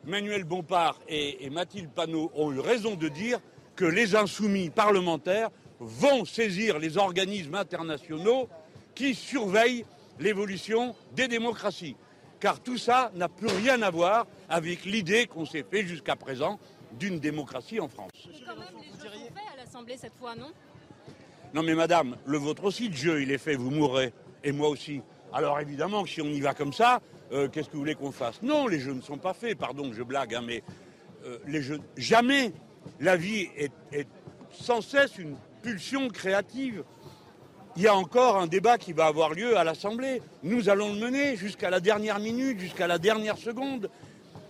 [0.04, 3.38] Manuel Bompard et, et Mathilde Panot ont eu raison de dire
[3.76, 8.48] que les insoumis parlementaires vont saisir les organismes internationaux
[8.96, 9.84] qui surveillent
[10.18, 11.96] l'évolution des démocraties.
[12.44, 16.60] Car tout ça n'a plus rien à voir avec l'idée qu'on s'est fait jusqu'à présent
[16.92, 18.10] d'une démocratie en France.
[18.46, 20.52] Quand même, les jeux sont faits à l'Assemblée cette fois, non?
[21.54, 24.12] Non mais madame, le vôtre aussi, le jeu, il est fait, vous mourrez.
[24.42, 25.00] Et moi aussi.
[25.32, 27.00] Alors évidemment que si on y va comme ça,
[27.32, 28.42] euh, qu'est-ce que vous voulez qu'on fasse?
[28.42, 30.62] Non, les jeux ne sont pas faits, pardon, je blague, hein, mais
[31.24, 31.80] euh, les jeux...
[31.96, 32.52] Jamais
[33.00, 34.06] la vie est, est
[34.50, 36.84] sans cesse une pulsion créative.
[37.76, 40.22] Il y a encore un débat qui va avoir lieu à l'Assemblée.
[40.44, 43.90] Nous allons le mener jusqu'à la dernière minute, jusqu'à la dernière seconde.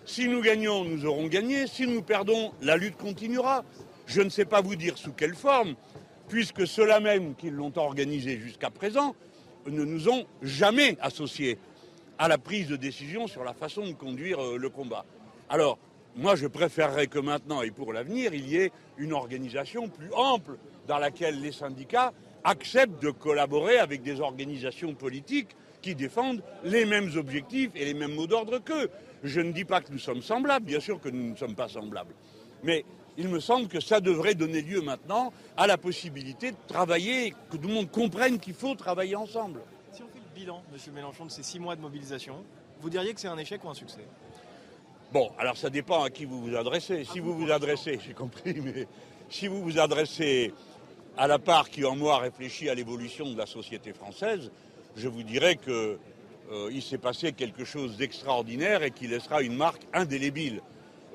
[0.04, 1.66] Si nous gagnons, nous aurons gagné.
[1.66, 3.64] Si nous perdons, la lutte continuera.
[4.06, 5.74] Je ne sais pas vous dire sous quelle forme,
[6.28, 9.16] puisque ceux-là même qui l'ont organisé jusqu'à présent
[9.66, 11.56] ne nous ont jamais associés
[12.18, 15.06] à la prise de décision sur la façon de conduire euh, le combat.
[15.48, 15.78] Alors,
[16.14, 20.58] moi, je préférerais que maintenant et pour l'avenir, il y ait une organisation plus ample
[20.86, 22.12] dans laquelle les syndicats
[22.44, 28.14] acceptent de collaborer avec des organisations politiques qui défendent les mêmes objectifs et les mêmes
[28.14, 28.90] mots d'ordre qu'eux.
[29.22, 31.68] Je ne dis pas que nous sommes semblables, bien sûr que nous ne sommes pas
[31.68, 32.14] semblables.
[32.62, 32.84] Mais
[33.16, 37.56] il me semble que ça devrait donner lieu maintenant à la possibilité de travailler, que
[37.56, 39.60] tout le monde comprenne qu'il faut travailler ensemble.
[39.92, 42.44] Si on fait le bilan, Monsieur Mélenchon, de ces six mois de mobilisation,
[42.80, 44.06] vous diriez que c'est un échec ou un succès?
[45.12, 47.04] Bon, alors ça dépend à qui vous vous adressez.
[47.04, 48.88] Si vous vous adressez, j'ai compris, mais
[49.28, 50.52] si vous vous adressez
[51.16, 54.50] à la part qui en moi réfléchit à l'évolution de la société française,
[54.96, 55.98] je vous dirais que
[56.50, 60.60] euh, il s'est passé quelque chose d'extraordinaire et qui laissera une marque indélébile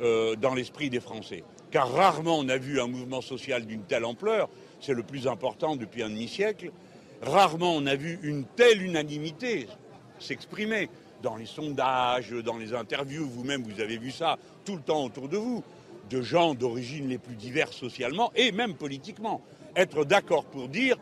[0.01, 1.43] euh, dans l'esprit des Français.
[1.71, 4.49] Car rarement on a vu un mouvement social d'une telle ampleur,
[4.79, 6.71] c'est le plus important depuis un demi-siècle,
[7.21, 9.67] rarement on a vu une telle unanimité
[10.19, 10.89] s'exprimer
[11.21, 15.27] dans les sondages, dans les interviews, vous-même vous avez vu ça tout le temps autour
[15.27, 15.63] de vous,
[16.09, 19.41] de gens d'origine les plus diverses socialement et même politiquement,
[19.79, 20.97] être d'accord pour dire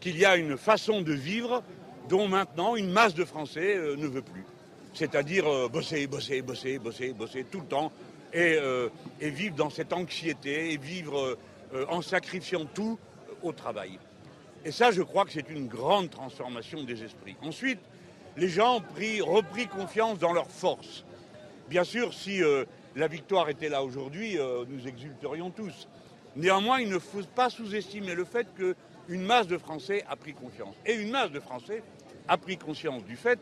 [0.00, 1.62] qu'il y a une façon de vivre
[2.08, 4.44] dont maintenant une masse de Français euh, ne veut plus.
[4.94, 7.92] C'est-à-dire euh, bosser, bosser, bosser, bosser, bosser tout le temps
[8.32, 8.88] et, euh,
[9.20, 11.36] vivre dans cette anxiété et vivre
[11.74, 12.98] euh, en sacrifiant tout
[13.42, 13.98] au travail.
[14.64, 17.36] Et ça, je crois que c'est une grande transformation des esprits.
[17.42, 17.80] Ensuite,
[18.36, 21.04] les gens ont pris- repris confiance dans leurs forces.
[21.68, 22.64] Bien sûr, si euh,
[22.96, 25.88] la victoire était là aujourd'hui, euh, nous exulterions tous.
[26.36, 30.74] Néanmoins, il ne faut pas sous-estimer le fait qu'une masse de Français a pris confiance.
[30.86, 31.82] Et une masse de Français
[32.28, 33.38] a pris conscience du fait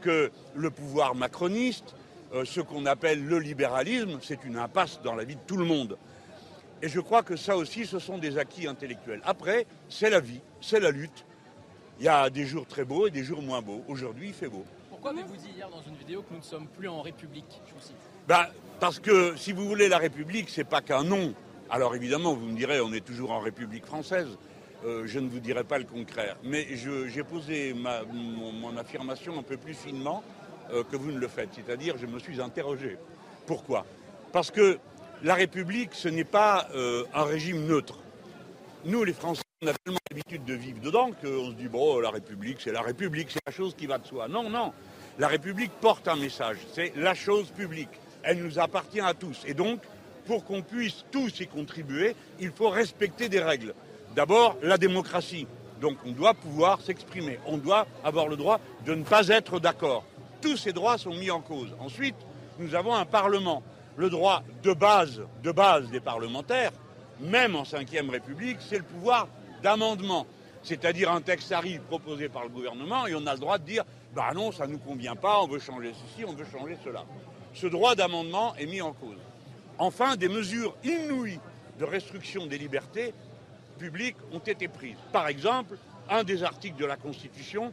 [0.00, 1.96] que le pouvoir macroniste,
[2.32, 5.64] euh, ce qu'on appelle le libéralisme, c'est une impasse dans la vie de tout le
[5.64, 5.98] monde.
[6.82, 9.20] Et je crois que ça aussi, ce sont des acquis intellectuels.
[9.24, 11.24] Après, c'est la vie, c'est la lutte.
[11.98, 13.82] Il y a des jours très beaux et des jours moins beaux.
[13.88, 14.64] Aujourd'hui, il fait beau.
[14.88, 17.60] Pourquoi avez-vous dit hier dans une vidéo que nous ne sommes plus en République?
[17.66, 17.96] Je vous cite.
[18.28, 21.34] Bah, parce que si vous voulez la République, c'est pas qu'un nom.
[21.70, 24.38] Alors évidemment, vous me direz, on est toujours en République française.
[24.86, 26.36] Euh, je ne vous dirai pas le contraire.
[26.42, 30.22] Mais j'ai posé mon affirmation un peu plus finement
[30.72, 31.50] euh, que vous ne le faites.
[31.52, 32.96] C'est-à-dire, je me suis interrogé.
[33.46, 33.84] Pourquoi?
[34.32, 34.78] Parce que
[35.22, 37.98] la République, ce n'est pas euh, un régime neutre.
[38.86, 42.10] Nous, les Français, on a tellement l'habitude de vivre dedans qu'on se dit, bon, la
[42.10, 44.26] République, c'est la République, c'est la chose qui va de soi.
[44.28, 44.72] Non, non.
[45.18, 46.58] La République porte un message.
[46.72, 47.90] C'est la chose publique.
[48.22, 49.42] Elle nous appartient à tous.
[49.46, 49.80] Et donc,
[50.28, 53.74] pour qu'on puisse tous y contribuer, il faut respecter des règles.
[54.14, 55.46] D'abord, la démocratie.
[55.80, 57.40] Donc, on doit pouvoir s'exprimer.
[57.46, 60.04] On doit avoir le droit de ne pas être d'accord.
[60.42, 61.74] Tous ces droits sont mis en cause.
[61.80, 62.16] Ensuite,
[62.58, 63.62] nous avons un Parlement.
[63.96, 66.72] Le droit de base, de base des parlementaires,
[67.20, 69.28] même en Ve République, c'est le pouvoir
[69.62, 70.26] d'amendement.
[70.62, 73.84] C'est-à-dire un texte arrive proposé par le gouvernement et on a le droit de dire
[74.14, 77.04] bah non, ça ne nous convient pas, on veut changer ceci, on veut changer cela.
[77.54, 79.18] Ce droit d'amendement est mis en cause.
[79.78, 81.38] Enfin, des mesures inouïes
[81.78, 83.14] de restriction des libertés
[83.78, 84.96] publiques ont été prises.
[85.12, 85.76] Par exemple,
[86.10, 87.72] un des articles de la Constitution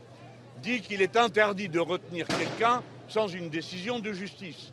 [0.61, 4.71] dit qu'il est interdit de retenir quelqu'un sans une décision de justice.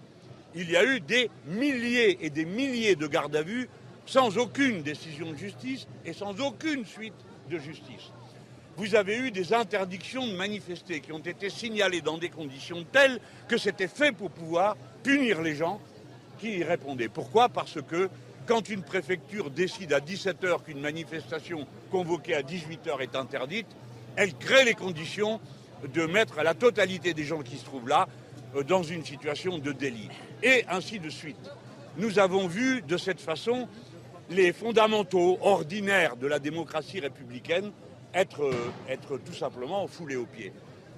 [0.55, 3.69] Il y a eu des milliers et des milliers de gardes à vue
[4.05, 7.15] sans aucune décision de justice et sans aucune suite
[7.49, 8.11] de justice.
[8.77, 13.21] Vous avez eu des interdictions de manifester qui ont été signalées dans des conditions telles
[13.49, 15.81] que c'était fait pour pouvoir punir les gens
[16.43, 17.09] qui y répondaient.
[17.09, 17.49] Pourquoi?
[17.49, 18.11] Parce que
[18.47, 23.69] quand une préfecture décide à 17h qu'une manifestation convoquée à 18h est interdite,
[24.17, 25.41] elle crée les conditions
[25.95, 28.09] de mettre la totalité des gens qui se trouvent là
[28.57, 30.09] euh, dans une situation de délit.
[30.43, 31.51] Et ainsi de suite.
[31.97, 33.69] Nous avons vu de cette façon
[34.29, 37.71] les fondamentaux ordinaires de la démocratie républicaine
[38.15, 40.53] être, euh, être tout simplement foulés aux pieds.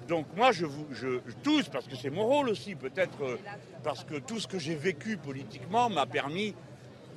[0.07, 3.37] Donc moi, je vous, je, tous, parce que c'est mon rôle aussi, peut-être euh,
[3.83, 6.53] parce que tout ce que j'ai vécu politiquement m'a permis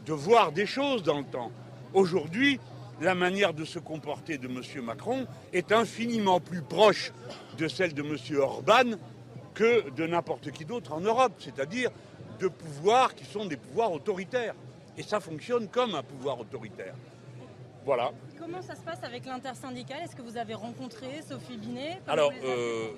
[0.06, 1.50] de voir des choses dans le temps.
[1.92, 2.58] Aujourd'hui,
[3.00, 4.62] la manière de se comporter de M.
[4.82, 7.12] Macron est infiniment plus proche
[7.58, 8.40] de celle de M.
[8.40, 8.96] Orban
[9.54, 11.90] que de n'importe qui d'autre en Europe, c'est-à-dire
[12.40, 14.54] de pouvoirs qui sont des pouvoirs autoritaires.
[14.96, 16.94] Et ça fonctionne comme un pouvoir autoritaire.
[17.88, 18.10] Voilà.
[18.38, 20.00] Comment ça se passe avec l'intersyndicale?
[20.04, 22.02] Est-ce que vous avez rencontré Sophie Binet?
[22.06, 22.88] Alors, euh,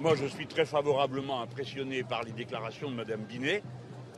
[0.00, 3.62] moi je suis très favorablement impressionné par les déclarations de Mme Binet,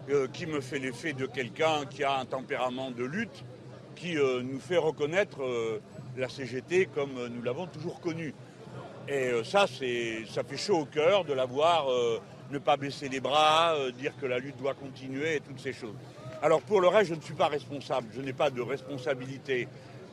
[0.09, 3.45] euh, qui me fait l'effet de quelqu'un qui a un tempérament de lutte,
[3.97, 5.41] qui euh, nous fait reconnaître
[6.17, 8.35] la CGT comme nous l'avons toujours connue.
[9.09, 11.89] Et ça, c'est, ça fait chaud au cœur de la voir
[12.53, 15.97] ne pas baisser les bras, dire que la lutte doit continuer et toutes ces choses.
[16.43, 18.09] Alors pour le reste, je ne suis pas responsable.
[18.15, 19.69] Je n'ai pas de responsabilité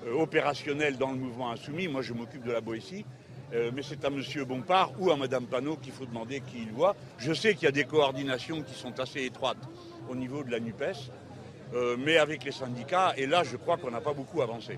[0.05, 1.87] euh, opérationnelle dans le mouvement insoumis.
[1.87, 3.03] Moi, je m'occupe de la Boétie.
[3.53, 4.21] Euh, mais c'est à M.
[4.47, 6.95] Bompard ou à Mme Panot qu'il faut demander qui il voit.
[7.17, 9.57] Je sais qu'il y a des coordinations qui sont assez étroites
[10.07, 11.11] au niveau de la NUPES,
[11.73, 14.77] euh, mais avec les syndicats, et là, je crois qu'on n'a pas beaucoup avancé.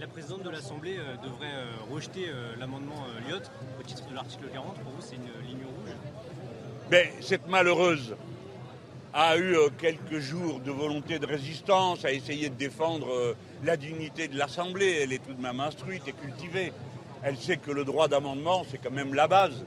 [0.00, 1.52] La présidente de l'Assemblée euh, devrait
[1.92, 2.26] rejeter
[2.58, 4.80] l'amendement Lyotte au titre de l'article 40.
[4.80, 5.94] Pour vous, c'est une ligne rouge?
[6.90, 8.16] Mais cette malheureuse
[9.14, 13.76] a eu euh, quelques jours de volonté de résistance, a essayé de défendre euh, la
[13.76, 15.00] dignité de l'Assemblée.
[15.02, 16.72] Elle est tout de même instruite et cultivée.
[17.22, 19.64] Elle sait que le droit d'amendement, c'est quand même la base.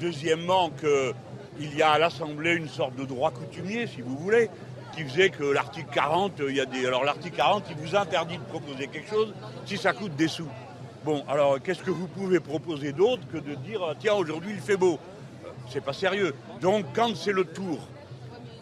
[0.00, 4.50] Deuxièmement, qu'il y a à l'Assemblée une sorte de droit coutumier, si vous voulez,
[4.94, 6.66] qui faisait que l'article 40, euh, il y a.
[6.86, 9.32] Alors l'article 40, il vous interdit de proposer quelque chose
[9.64, 10.48] si ça coûte des sous.
[11.04, 14.60] Bon, alors qu'est-ce que vous pouvez proposer d'autre que de dire ah, tiens, aujourd'hui il
[14.60, 14.98] fait beau
[15.68, 16.34] C'est pas sérieux.
[16.60, 17.78] Donc quand c'est le tour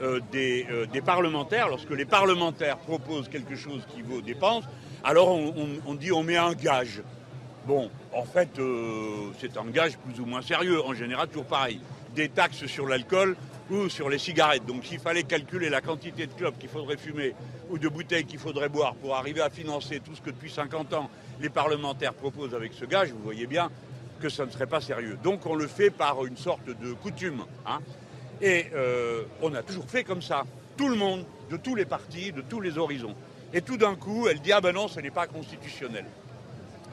[0.02, 4.64] euh, des, euh, des parlementaires, lorsque les parlementaires proposent quelque chose qui vaut dépense,
[5.04, 5.36] alors
[5.86, 7.02] on dit on met un gage.
[7.66, 11.80] Bon, en fait, euh, c'est un gage plus ou moins sérieux, en général toujours pareil.
[12.14, 13.36] Des taxes sur l'alcool
[13.70, 14.66] ou sur les cigarettes.
[14.66, 17.34] Donc s'il fallait calculer la quantité de clopes qu'il faudrait fumer
[17.70, 20.92] ou de bouteilles qu'il faudrait boire pour arriver à financer tout ce que depuis 50
[20.94, 21.08] ans
[21.40, 23.70] les parlementaires proposent avec ce gage, vous voyez bien
[24.20, 25.16] que ça ne serait pas sérieux.
[25.22, 27.44] Donc on le fait par une sorte de coutume.
[27.66, 27.78] hein.
[28.42, 30.44] Et euh, on a toujours fait comme ça.
[30.76, 33.14] Tout le monde, de tous les partis, de tous les horizons.
[33.54, 36.04] Et tout d'un coup, elle dit Ah ben non, ce n'est pas constitutionnel.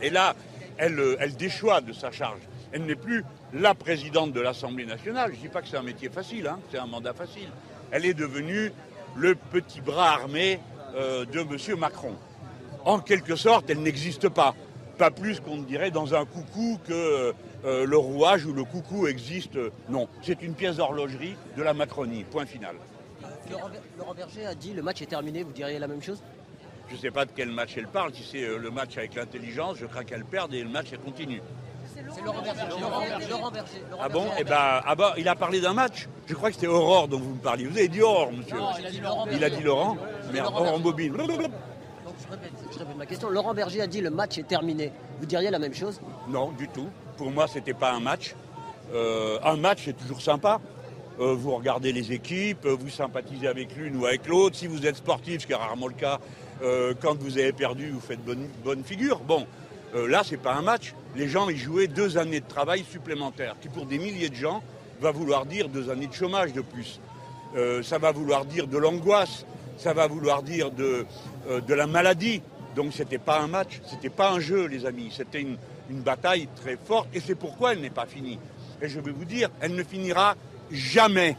[0.01, 0.35] Et là,
[0.77, 2.41] elle, euh, elle déchoit de sa charge.
[2.71, 5.31] Elle n'est plus la présidente de l'Assemblée nationale.
[5.31, 7.49] Je ne dis pas que c'est un métier facile, hein, c'est un mandat facile.
[7.91, 8.71] Elle est devenue
[9.15, 10.59] le petit bras armé
[10.95, 11.79] euh, de M.
[11.79, 12.15] Macron.
[12.85, 14.53] En quelque sorte, elle n'existe pas.
[14.99, 17.33] Pas plus qu'on dirait dans un coucou que
[17.65, 19.57] euh, le rouage ou le coucou existe.
[19.89, 22.23] Non, c'est une pièce d'horlogerie de la Macronie.
[22.23, 22.75] Point final.
[23.49, 26.21] Laurent, Laurent Berger a dit le match est terminé, vous diriez la même chose?
[26.87, 28.13] Je ne sais pas de quel match elle parle.
[28.13, 30.99] Si c'est euh, le match avec l'intelligence, je crains qu'elle perde et le match elle
[30.99, 31.41] continue.
[31.95, 32.61] C'est Laurent Berger.
[32.69, 33.83] Laurent, Laurent Berger.
[33.91, 36.07] Laurent Ah bon Eh ben, ah bah, il a parlé d'un match.
[36.27, 37.65] Je crois que c'était Aurore dont vous me parliez.
[37.65, 38.57] Vous avez dit Aurore, monsieur.
[38.57, 39.97] Non, il a dit Laurent Il a dit Laurent.
[40.31, 40.79] Merde, Laurent Aurore.
[40.79, 41.13] Bobine.
[41.13, 43.29] Donc, je, répète, je répète ma question.
[43.29, 44.91] Laurent Berger a dit le match est terminé.
[45.19, 45.99] Vous diriez la même chose?
[46.27, 46.87] Non, du tout.
[47.19, 48.33] Pour moi, c'était pas un match.
[48.93, 50.61] Euh, un match, c'est toujours sympa.
[51.19, 54.55] Euh, vous regardez les équipes, euh, vous sympathisez avec l'une ou avec l'autre.
[54.55, 56.19] Si vous êtes sportif, ce qui est rarement le cas,
[57.01, 59.19] quand vous avez perdu, vous faites bonne, bonne figure.
[59.19, 59.45] Bon,
[59.93, 60.93] là, c'est pas un match.
[61.15, 64.61] Les gens y jouaient deux années de travail supplémentaires, qui pour des milliers de gens
[65.01, 66.99] va vouloir dire deux années de chômage de plus.
[67.81, 69.45] Ça va vouloir dire de l'angoisse,
[69.77, 71.05] ça va vouloir dire de,
[71.49, 72.41] de la maladie.
[72.75, 75.13] Donc c'était pas un match, c'était pas un jeu, les amis.
[75.15, 75.57] C'était une,
[75.89, 78.39] une bataille très forte et c'est pourquoi elle n'est pas finie.
[78.81, 80.35] Et je vais vous dire, elle ne finira
[80.71, 81.35] jamais.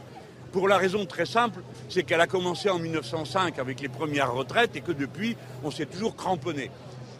[0.51, 4.75] Pour la raison très simple, c'est qu'elle a commencé en 1905 avec les premières retraites
[4.75, 6.69] et que depuis, on s'est toujours cramponné.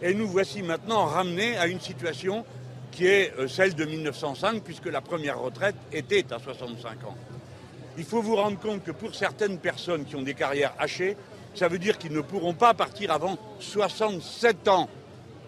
[0.02, 2.44] Et nous voici maintenant ramenés à une situation
[2.90, 7.16] qui est euh, celle de 1905, puisque la première retraite était à 65 ans.
[7.96, 11.16] Il faut vous rendre compte que pour certaines personnes qui ont des carrières hachées,
[11.54, 14.88] ça veut dire qu'ils ne pourront pas partir avant 67 ans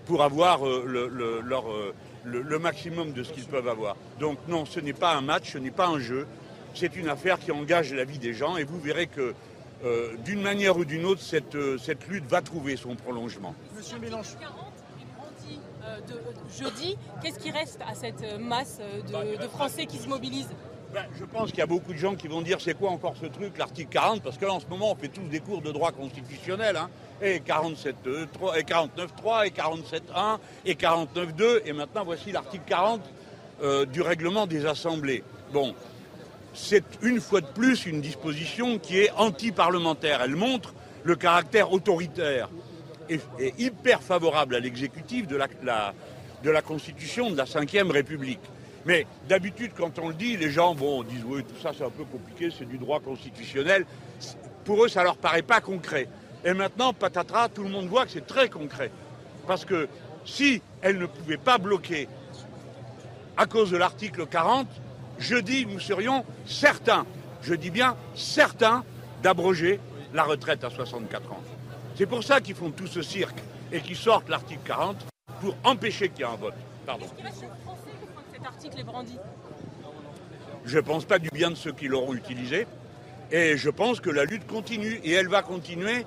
[0.07, 1.94] pour avoir euh, le, le- leur, euh,
[2.24, 3.96] le- le maximum de ce qu'ils peuvent avoir.
[4.20, 6.26] Donc non, ce n'est pas un match, ce n'est pas un jeu,
[6.74, 9.34] c'est une affaire qui engage la vie des gens et vous verrez que
[9.84, 13.55] euh, d'une manière ou d'une autre, cette, euh, cette lutte va trouver son prolongement.
[13.76, 14.38] Monsieur Mélenchon.
[16.09, 16.18] De, de
[16.59, 20.48] jeudi, qu'est-ce qui reste à cette masse de, de Français qui se mobilisent?
[20.95, 23.16] Ben, je pense qu'il y a beaucoup de gens qui vont dire c'est quoi encore
[23.20, 25.72] ce truc, l'article 40, parce que en ce moment on fait tous des cours de
[25.72, 26.88] droit constitutionnel, hein,
[27.20, 33.01] et 47.3, 3, et 49.3, et 47.1, et 49.2, et maintenant voici l'article 40
[33.62, 35.24] euh, du règlement des assemblées.
[35.53, 35.74] Bon,
[36.55, 40.20] c'est une fois de plus une disposition qui est anti-parlementaire.
[40.22, 42.49] Elle montre le caractère autoritaire
[43.11, 43.18] et,
[43.59, 45.92] hyper favorable à l'exécutif de la, la-
[46.45, 48.38] de la Constitution de la Ve République.
[48.87, 51.91] Mais d'habitude, quand on le dit, les gens bon, disent oui, tout ça c'est un
[51.91, 53.87] peu compliqué, c'est du droit constitutionnel.
[54.64, 56.09] Pour eux, ça leur paraît pas concret.
[56.45, 58.91] Et maintenant, patatras, tout le monde voit que c'est très concret.
[59.47, 59.89] Parce que
[60.24, 62.09] si elle ne pouvait pas bloquer
[63.37, 64.68] à cause de l'article 40,
[65.18, 67.07] jeudi, nous serions certains,
[67.43, 68.85] je dis bien certains,
[69.22, 69.80] d'abroger
[70.12, 71.43] la retraite à 64 ans.
[71.97, 73.39] C'est pour ça qu'ils font tout ce cirque
[73.72, 74.97] et qu'ils sortent l'article 40
[75.41, 76.55] pour empêcher qu'il y ait un vote.
[76.85, 77.07] Pardon.
[80.64, 82.66] Je ne pense pas du bien de ceux qui l'auront utilisé.
[83.30, 85.01] Et je pense que la lutte continue.
[85.05, 86.07] Et elle va continuer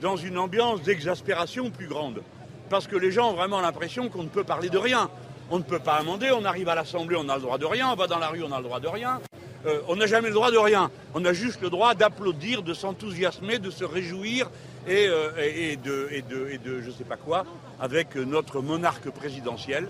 [0.00, 2.22] dans une ambiance d'exaspération plus grande.
[2.70, 5.10] Parce que les gens ont vraiment l'impression qu'on ne peut parler de rien.
[5.50, 7.90] On ne peut pas amender, on arrive à l'Assemblée, on a le droit de rien,
[7.90, 9.20] on va dans la rue, on a le droit de rien.
[9.66, 10.90] Euh, on n'a jamais le droit de rien.
[11.14, 14.50] On a juste le droit d'applaudir, de s'enthousiasmer, de se réjouir
[14.88, 17.44] et, euh, de, et de je ne sais pas quoi
[17.80, 19.88] avec notre monarque présidentiel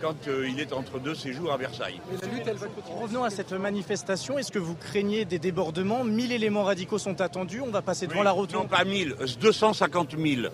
[0.00, 2.00] quand euh, il est entre deux séjours à Versailles.
[2.22, 3.00] La lutte, elle va continuer.
[3.00, 4.38] Revenons à cette manifestation.
[4.38, 7.60] Est-ce que vous craignez des débordements 1000 éléments radicaux sont attendus.
[7.60, 8.62] On va passer devant Oui, la rotonde.
[8.62, 10.48] Non, pas 1000, euh, 250 000.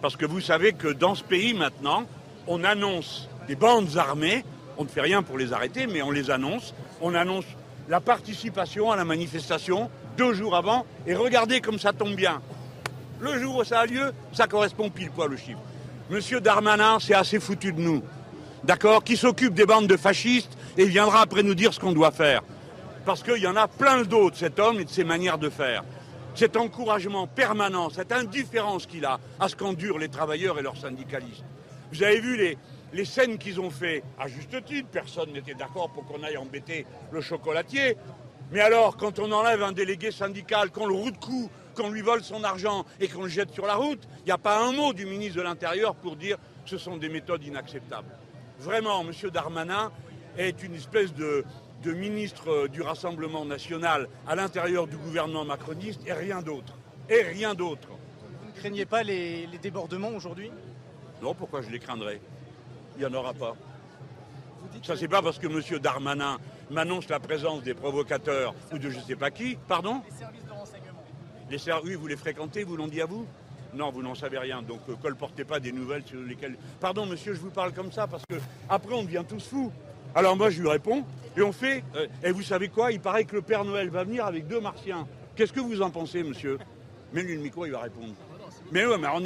[0.00, 2.04] Parce que vous savez que dans ce pays maintenant,
[2.46, 4.44] on annonce des bandes armées,
[4.78, 6.74] on ne fait rien pour les arrêter, mais on les annonce.
[7.00, 7.44] On annonce
[7.88, 12.40] la participation à la manifestation deux jours avant, et regardez comme ça tombe bien.
[13.20, 15.60] Le jour où ça a lieu, ça correspond pile poil au chiffre.
[16.10, 18.02] Monsieur Darmanin, c'est assez foutu de nous.
[18.64, 22.12] D'accord Qui s'occupe des bandes de fascistes et viendra après nous dire ce qu'on doit
[22.12, 22.42] faire.
[23.04, 25.82] Parce qu'il y en a plein d'autres, cet homme et de ses manières de faire.
[26.36, 31.44] Cet encouragement permanent, cette indifférence qu'il a à ce qu'endurent les travailleurs et leurs syndicalistes.
[31.92, 32.56] Vous avez vu
[32.92, 36.86] les, scènes qu'ils ont fait, à juste titre, personne n'était d'accord pour qu'on aille embêter
[37.10, 37.96] le chocolatier.
[38.52, 42.02] Mais alors, quand on enlève un délégué syndical, qu'on le roue de cou, qu'on lui
[42.02, 44.72] vole son argent et qu'on le jette sur la route, il n'y a pas un
[44.72, 48.08] mot du ministre de l'Intérieur pour dire que ce sont des méthodes inacceptables.
[48.62, 49.10] Vraiment, M.
[49.30, 49.90] Darmanin
[50.38, 51.44] est une espèce de,
[51.82, 56.74] de ministre euh, du Rassemblement national à l'intérieur du gouvernement macroniste et rien d'autre.
[57.10, 57.88] Et rien d'autre.
[57.88, 60.52] Vous ne craignez pas les, les débordements aujourd'hui?
[61.20, 62.20] Non, pourquoi je les craindrais?
[62.96, 63.56] Il n'y en aura pas.
[64.84, 65.80] Ça, c'est pas parce que M.
[65.80, 66.38] Darmanin
[66.70, 69.58] m'annonce la présence des provocateurs ou de je sais pas qui.
[69.66, 70.02] Pardon?
[70.08, 71.02] Les services de renseignement.
[71.50, 73.26] Les Oui, vous les fréquentez, vous l'ont dit à vous?
[73.74, 74.62] Non, vous n'en savez rien.
[74.62, 76.56] Donc, euh, colportez pas des nouvelles sur lesquelles.
[76.80, 78.36] Pardon, monsieur, je vous parle comme ça parce que
[78.68, 79.72] après, on devient tous fous.
[80.14, 81.04] Alors, moi, je lui réponds
[81.36, 81.82] et on fait.
[81.96, 82.92] euh, et vous savez quoi?
[82.92, 85.06] Il paraît que le Père Noël va venir avec deux martiens.
[85.36, 86.58] Qu'est-ce que vous en pensez, monsieur?
[87.14, 88.14] Mais lui, le micro, il va répondre.
[88.70, 89.22] Mais ouais, mais on.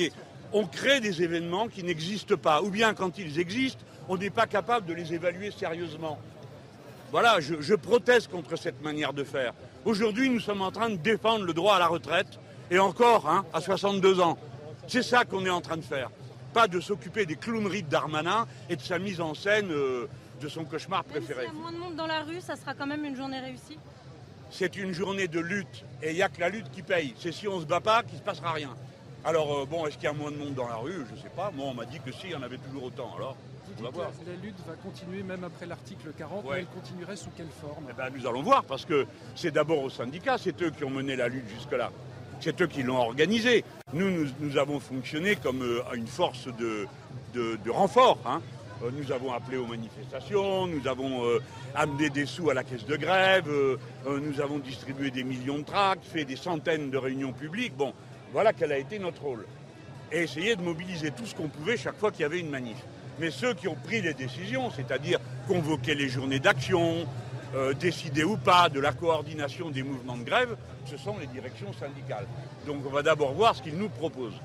[0.53, 2.63] On crée des événements qui n'existent pas.
[2.63, 6.21] Ou bien, quand ils existent, on n'est pas capable de les évaluer sérieusement.
[7.11, 9.53] Voilà, je proteste contre cette manière de faire.
[9.85, 12.39] Aujourd'hui, nous sommes en train de défendre le droit à la retraite,
[12.71, 14.39] et encore, hein, à 62 ans.
[14.89, 16.11] C'est ça qu'on est en train de faire.
[16.53, 20.07] Pas de s'occuper des clowneries de Darmanin et de sa mise en scène euh,
[20.41, 21.47] de son cauchemar Même s'il préféré.
[21.47, 23.79] y a moins de monde dans la rue, ça sera quand même une journée réussie.
[24.51, 27.15] C'est une journée de lutte, et il n'y a que la lutte qui paye.
[27.19, 28.71] C'est si on ne se bat pas qu'il ne se passera rien.
[29.25, 31.05] Alors, euh, bon, est-ce qu'il y a moins de monde dans la rue?
[31.11, 31.51] Je ne sais pas.
[31.53, 33.11] Moi, on m'a dit que si, il y en avait toujours autant.
[33.17, 33.37] Alors,
[33.79, 34.11] on va voir.
[34.25, 36.51] La lutte va continuer même après l'article 40, Ouais.
[36.55, 37.87] mais elle continuerait sous quelle forme?
[37.91, 39.05] Eh ben, nous allons voir, parce que
[39.35, 41.91] c'est d'abord aux syndicats, c'est eux qui ont mené la lutte jusque-là.
[42.41, 43.65] C'est eux qui l'ont organisée.
[43.93, 46.87] Nous, nous, avons fonctionné comme euh, une force de,
[47.71, 48.19] renfort.
[48.27, 48.41] hein.
[48.85, 51.41] Euh, nous avons appelé aux manifestations, nous avons euh,
[51.75, 53.49] amené des sous à la caisse de grève,
[54.07, 57.75] nous avons distribué des millions de tracts, fait des centaines de réunions publiques.
[57.75, 57.95] Bon,
[58.33, 59.47] voilà quel a été notre rôle.
[60.13, 62.77] Et essayer de mobiliser tout ce qu'on pouvait chaque fois qu'il y avait une manif.
[63.19, 65.19] Mais ceux qui ont pris les décisions, c'est-à-dire
[65.49, 67.07] convoquer les journées d'action,
[67.55, 71.73] euh, décider ou pas de la coordination des mouvements de grève, ce sont les directions
[71.73, 72.27] syndicales.
[72.67, 74.41] Donc on va d'abord voir ce qu'ils nous proposent.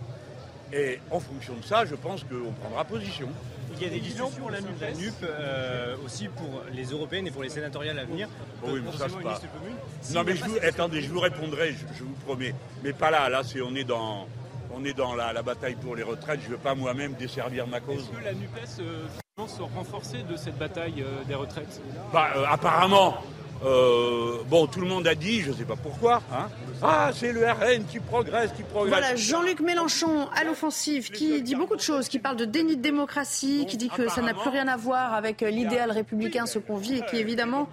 [0.73, 3.27] Et en fonction de ça, je pense qu'on prendra position.
[3.75, 7.31] Il y a des discussions la NUP, la NUP euh, aussi pour les européennes et
[7.31, 8.27] pour les sénatoriales à venir.
[8.63, 9.41] Oh oui, mais ça se passe.
[10.13, 12.53] Non mais je vous, attendez, je vous répondrai, je, je vous promets.
[12.83, 14.27] Mais pas là, là c'est on est dans,
[14.73, 16.41] on est dans la, la bataille pour les retraites.
[16.41, 17.99] Je ne veux pas moi-même desservir ma cause.
[17.99, 19.05] Est-ce que la NUPES euh,
[19.47, 21.81] sort renforcée de cette bataille euh, des retraites?
[22.13, 23.15] Bah, euh, apparemment,
[23.63, 26.49] euh, bon, tout le monde a dit, je ne sais pas pourquoi, hein,
[26.83, 28.89] ah, c'est le RN qui progresse, qui progresse.
[28.89, 32.81] Voilà, Jean-Luc Mélenchon à l'offensive qui dit beaucoup de choses, qui parle de déni de
[32.81, 36.57] démocratie, qui dit que ça n'a plus rien à voir avec euh, l'idéal républicain, ce
[36.57, 37.69] qu'on vit, et qui évidemment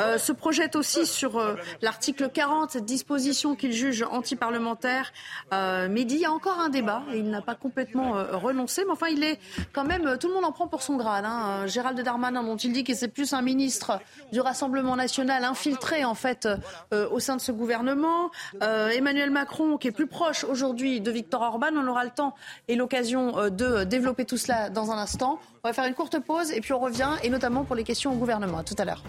[0.00, 5.12] euh, se projette aussi sur euh, l'article 40, cette disposition qu'il juge antiparlementaire.
[5.50, 9.08] Mais il y a encore un débat, et il n'a pas complètement renoncé, mais enfin
[9.08, 9.38] il est
[9.72, 11.24] quand même, tout le monde en prend pour son grade.
[11.24, 11.66] Hein.
[11.66, 13.98] Gérald Darmanin, dont il dit que c'est plus un ministre
[14.32, 16.48] du Rassemblement national infiltré en fait
[16.92, 18.30] euh, au sein de ce gouvernement.
[18.62, 22.34] Euh, Emmanuel Macron, qui est plus proche aujourd'hui de Victor Orban, on aura le temps
[22.68, 25.38] et l'occasion euh, de développer tout cela dans un instant.
[25.64, 28.12] On va faire une courte pause et puis on revient, et notamment pour les questions
[28.12, 28.58] au gouvernement.
[28.58, 29.02] À tout à l'heure.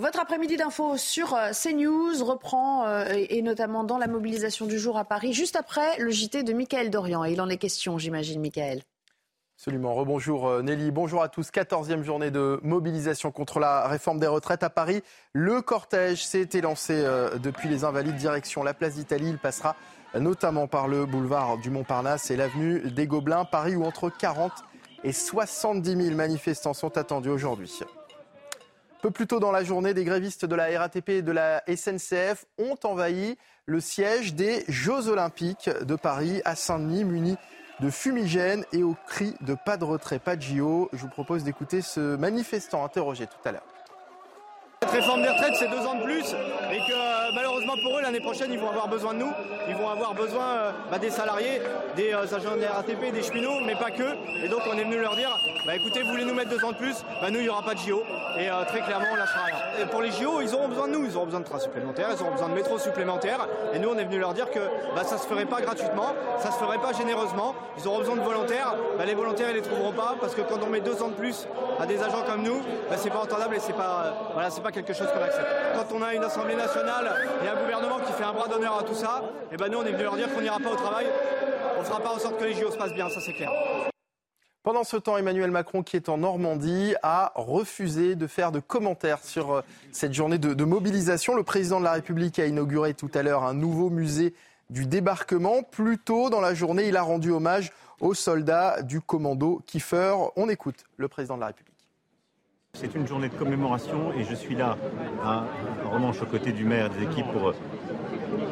[0.00, 4.96] Votre après-midi d'info sur euh, CNews reprend, euh, et notamment dans la mobilisation du jour
[4.96, 7.24] à Paris, juste après le JT de Michael Dorian.
[7.24, 8.80] Il en est question, j'imagine, Michael.
[9.60, 9.92] Absolument.
[9.94, 10.90] Rebonjour euh, Nelly.
[10.90, 11.50] Bonjour à tous.
[11.50, 15.02] 14e journée de mobilisation contre la réforme des retraites à Paris.
[15.34, 19.28] Le cortège s'est élancé euh, depuis les Invalides direction la place d'Italie.
[19.28, 19.76] Il passera
[20.18, 23.44] notamment par le boulevard du Montparnasse et l'avenue des Gobelins.
[23.44, 24.50] Paris où entre 40
[25.04, 27.80] et 70 000 manifestants sont attendus aujourd'hui.
[29.02, 32.46] Peu plus tôt dans la journée, des grévistes de la RATP et de la SNCF
[32.56, 33.36] ont envahi
[33.66, 37.36] le siège des Jeux Olympiques de Paris à Saint-Denis, munis
[37.80, 40.88] de fumigènes et au cri de pas de retrait, pas de JO.
[40.92, 43.66] Je vous propose d'écouter ce manifestant interrogé tout à l'heure.
[44.82, 46.34] Cette réforme des retraites, c'est deux ans de plus
[46.72, 49.32] et que euh, malheureusement pour eux, l'année prochaine, ils vont avoir besoin de nous.
[49.68, 51.60] Ils vont avoir besoin euh, bah, des salariés,
[51.96, 54.14] des euh, agents de RATP, des cheminots, mais pas que.
[54.44, 56.72] Et donc on est venu leur dire, bah, écoutez, vous voulez nous mettre deux ans
[56.72, 58.02] de plus, bah, nous, il n'y aura pas de JO.
[58.38, 59.40] Et très clairement, on lâchera
[59.86, 61.04] pour les JO, ils auront besoin de nous.
[61.04, 63.46] Ils auront besoin de trains supplémentaires, ils auront besoin de métros supplémentaires.
[63.74, 64.60] Et nous, on est venu leur dire que
[65.02, 67.54] ça se ferait pas gratuitement, ça se ferait pas généreusement.
[67.78, 68.74] Ils auront besoin de volontaires.
[69.04, 71.46] Les volontaires, ils les trouveront pas parce que quand on met deux ans de plus
[71.78, 72.60] à des agents comme nous,
[72.96, 75.48] c'est pas entendable et c'est pas, voilà, c'est pas quelque chose qu'on accepte.
[75.74, 76.54] Quand on a une assemblée
[77.44, 79.84] et un gouvernement qui fait un bras d'honneur à tout ça, et ben nous, on
[79.84, 81.06] est venu leur dire qu'on n'ira pas au travail.
[81.78, 83.50] On fera pas en sorte que les JO se passent bien, ça c'est clair.
[84.62, 89.24] Pendant ce temps, Emmanuel Macron, qui est en Normandie, a refusé de faire de commentaires
[89.24, 91.34] sur euh, cette journée de, de mobilisation.
[91.34, 94.34] Le président de la République a inauguré tout à l'heure un nouveau musée
[94.68, 95.62] du débarquement.
[95.62, 100.14] Plus tôt dans la journée, il a rendu hommage aux soldats du commando Kiefer.
[100.36, 101.69] On écoute le président de la République.
[102.80, 104.78] C'est une journée de commémoration et je suis là,
[105.22, 105.44] à
[105.84, 107.54] Romanche, aux côtés du maire et des équipes pour euh,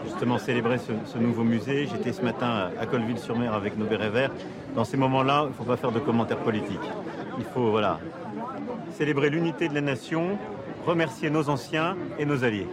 [0.05, 1.87] justement célébrer ce, ce nouveau musée.
[1.87, 4.31] J'étais ce matin à Colville-sur-Mer avec nos bérets verts.
[4.75, 6.79] Dans ces moments-là, il ne faut pas faire de commentaires politiques.
[7.39, 8.01] Il faut voilà,
[8.93, 10.37] célébrer l'unité de la nation,
[10.87, 12.67] remercier nos anciens et nos alliés.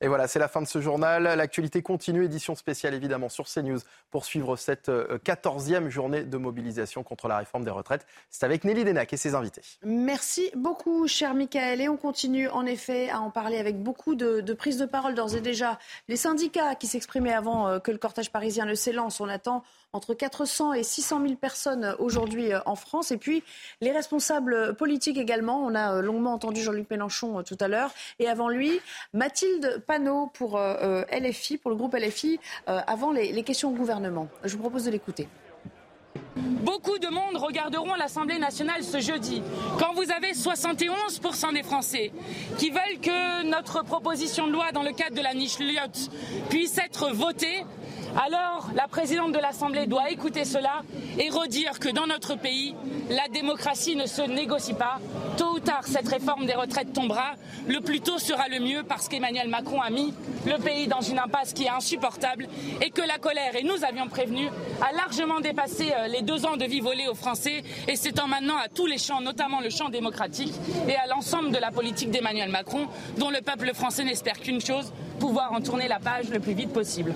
[0.00, 1.22] Et voilà, c'est la fin de ce journal.
[1.22, 3.78] L'actualité continue, édition spéciale évidemment sur CNews
[4.10, 8.06] pour suivre cette 14e journée de mobilisation contre la réforme des retraites.
[8.30, 9.62] C'est avec Nelly Denac et ses invités.
[9.82, 11.80] Merci beaucoup, cher Michael.
[11.80, 15.14] Et on continue en effet à en parler avec beaucoup de, de prises de parole
[15.14, 15.78] d'ores et déjà.
[16.08, 19.62] Les syndicats qui s'exprimaient avant que le cortège parisien ne s'élance, on attend
[19.94, 23.12] entre 400 et 600 000 personnes aujourd'hui euh, en France.
[23.12, 23.42] Et puis
[23.80, 25.64] les responsables politiques également.
[25.64, 27.92] On a euh, longuement entendu Jean-Luc Mélenchon euh, tout à l'heure.
[28.18, 28.80] Et avant lui,
[29.12, 34.28] Mathilde Panot pour LFI, pour le groupe LFI, avant les, questions au gouvernement.
[34.42, 35.28] Je vous propose de l'écouter.
[36.36, 39.42] Beaucoup de monde regarderont l'Assemblée nationale ce jeudi,
[39.78, 42.12] quand vous avez 71% des Français
[42.58, 46.10] qui veulent que notre proposition de loi dans le cadre de la niche Lyotte
[46.48, 47.64] puisse être votée
[48.16, 50.82] alors la présidente de l'Assemblée doit écouter cela
[51.18, 52.74] et redire que dans notre pays,
[53.10, 54.98] la démocratie ne se négocie pas.
[55.36, 57.34] Tôt ou tard, cette réforme des retraites tombera.
[57.66, 60.14] Le plus tôt sera le mieux parce qu'Emmanuel Macron a mis
[60.46, 62.48] le pays dans une impasse qui est insupportable
[62.80, 64.48] et que la colère, et nous avions prévenu,
[64.80, 68.56] a largement dépassé euh, les deux ans de vie volée aux Français et s'étend maintenant
[68.56, 70.54] à tous les champs, notamment le champ démocratique
[70.88, 72.86] et à l'ensemble de la politique d'Emmanuel Macron,
[73.18, 76.72] dont le peuple français n'espère qu'une chose, pouvoir en tourner la page le plus vite
[76.72, 77.14] possible.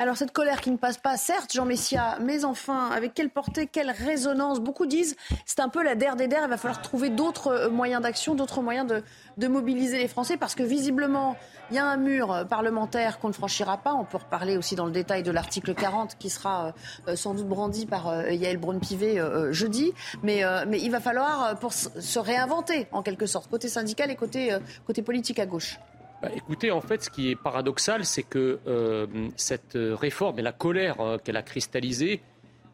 [0.00, 3.68] Alors cette colère qui ne passe pas, certes, Jean Messia, mais enfin, avec quelle portée,
[3.68, 5.14] quelle résonance Beaucoup disent
[5.46, 8.34] c'est un peu la der des der, il va falloir trouver d'autres euh, moyens d'action,
[8.34, 8.92] d'autres moyens
[9.36, 11.36] de, mobiliser les Français, parce que visiblement,
[11.70, 13.94] il y a un mur parlementaire qu'on ne franchira pas.
[13.94, 16.72] On peut reparler aussi dans le détail de l'article 40 qui sera euh,
[17.12, 19.92] euh, sans doute brandi par Yael Braun-Pivet jeudi,
[20.24, 20.42] mais,
[20.72, 25.78] il va falloir se réinventer en quelque sorte, côté syndical et côté politique à gauche.
[26.24, 29.06] Bah, écoutez, en fait, ce qui est paradoxal, c'est que euh,
[29.36, 32.22] cette réforme et la colère euh, qu'elle a cristallisée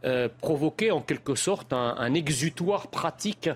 [0.04, 3.50] euh, provoquaient en quelque sorte un, exutoire pratique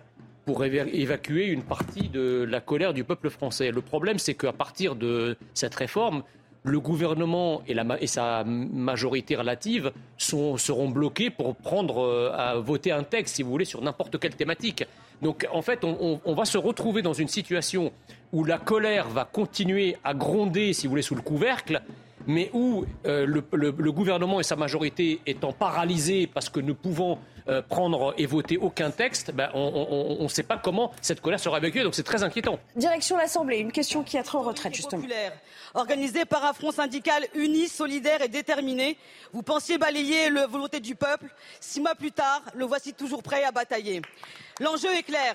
[0.46, 3.70] pour évacuer une partie de la colère du peuple français.
[3.70, 6.24] Le problème, c'est qu'à partir de cette réforme,
[6.64, 13.42] le gouvernement et, sa majorité relative seront bloqués pour prendre à voter un texte, si
[13.42, 14.84] vous voulez, sur n'importe quelle thématique.
[15.22, 17.92] Donc en fait, on, va se retrouver dans une situation
[18.32, 21.82] où la colère va continuer à gronder, si vous voulez, sous le couvercle,
[22.26, 27.18] mais où euh, le, gouvernement et sa majorité étant paralysés parce que ne pouvant
[27.48, 31.58] euh, prendre et voter aucun texte, ben, on ne sait pas comment cette colère sera
[31.58, 32.58] évacuée, donc c'est très inquiétant.
[32.74, 35.06] Direction l'Assemblée, une question qui a trait aux retraites, justement.
[35.74, 38.96] Organisé par un front syndical uni, solidaire et déterminé,
[39.32, 41.26] vous pensiez balayer la volonté du peuple.
[41.60, 44.00] Six mois plus tard, le voici toujours prêt à batailler.
[44.60, 45.34] L'enjeu est clair.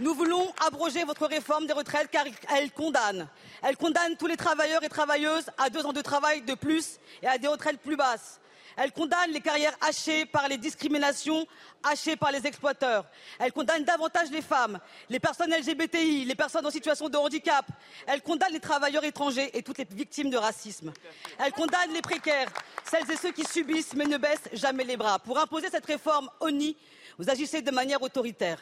[0.00, 3.28] Nous voulons abroger votre réforme des retraites car elle condamne.
[3.62, 7.26] Elle condamne tous les travailleurs et travailleuses à deux ans de travail de plus et
[7.26, 8.40] à des retraites plus basses.
[8.76, 11.46] Elle condamne les carrières hachées par les discriminations,
[11.82, 13.06] hachées par les exploiteurs.
[13.38, 17.64] Elle condamne davantage les femmes, les personnes LGBTI, les personnes en situation de handicap.
[18.06, 20.92] Elle condamne les travailleurs étrangers et toutes les victimes de racisme.
[21.38, 22.48] Elle condamne les précaires,
[22.84, 25.18] celles et ceux qui subissent mais ne baissent jamais les bras.
[25.18, 26.76] Pour imposer cette réforme ONI,
[27.18, 28.58] vous agissez de manière autoritaire.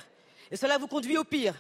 [0.51, 1.55] Et cela vous conduit au pire,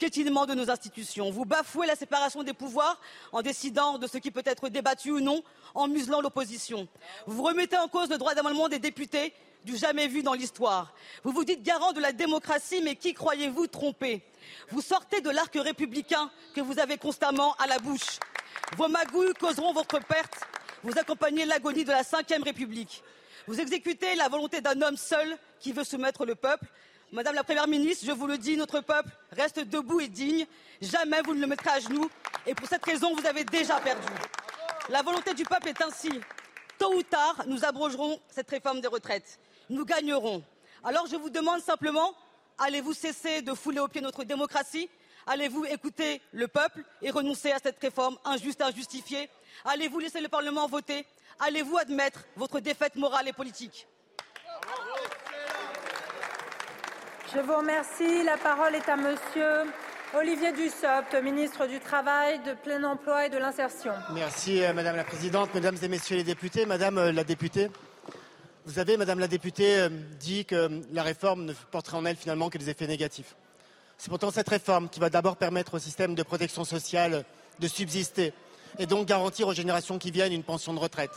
[0.00, 1.30] piétinement de nos institutions.
[1.30, 2.98] Vous bafouez la séparation des pouvoirs
[3.32, 5.44] en décidant de ce qui peut être débattu ou non,
[5.74, 6.88] en muselant l'opposition.
[7.26, 9.34] Vous remettez en cause le droit d'amendement des députés,
[9.66, 10.94] du jamais vu dans l'histoire.
[11.22, 14.22] Vous vous dites garant de la démocratie, mais qui croyez-vous tromper?
[14.70, 18.18] Vous sortez de l'arc républicain que vous avez constamment à la bouche.
[18.78, 20.40] Vos magouilles causeront votre perte.
[20.82, 23.02] Vous accompagnez l'agonie de la Ve République.
[23.46, 26.64] Vous exécutez la volonté d'un homme seul qui veut soumettre le peuple.
[27.12, 30.46] Madame la Première ministre, je vous le dis, notre peuple reste debout et digne.
[30.80, 32.08] Jamais vous ne le mettrez à genoux.
[32.46, 34.06] Et pour cette raison, vous avez déjà perdu.
[34.88, 36.08] La volonté du peuple est ainsi.
[36.78, 39.40] Tôt ou tard, nous abrogerons cette réforme des retraites.
[39.70, 40.44] Nous gagnerons.
[40.84, 42.14] Alors je vous demande simplement,
[42.58, 44.88] allez-vous cesser de fouler aux pieds notre démocratie?
[45.26, 49.28] Allez-vous écouter le peuple et renoncer à cette réforme injuste et injustifiée?
[49.64, 51.04] Allez-vous laisser le Parlement voter?
[51.40, 53.88] Allez-vous admettre votre défaite morale et politique?
[57.32, 58.24] Je vous remercie.
[58.24, 59.70] La parole est à Monsieur
[60.18, 63.92] Olivier Dussopt, ministre du Travail, de plein emploi et de l'insertion.
[64.12, 66.66] Merci euh, Madame la Présidente, Mesdames et Messieurs les députés.
[66.66, 67.70] Madame euh, la députée,
[68.66, 72.50] vous avez, Madame la députée, euh, dit que la réforme ne porterait en elle finalement
[72.50, 73.36] que des effets négatifs.
[73.96, 77.24] C'est pourtant cette réforme qui va d'abord permettre au système de protection sociale
[77.60, 78.32] de subsister
[78.80, 81.12] et donc garantir aux générations qui viennent une pension de retraite.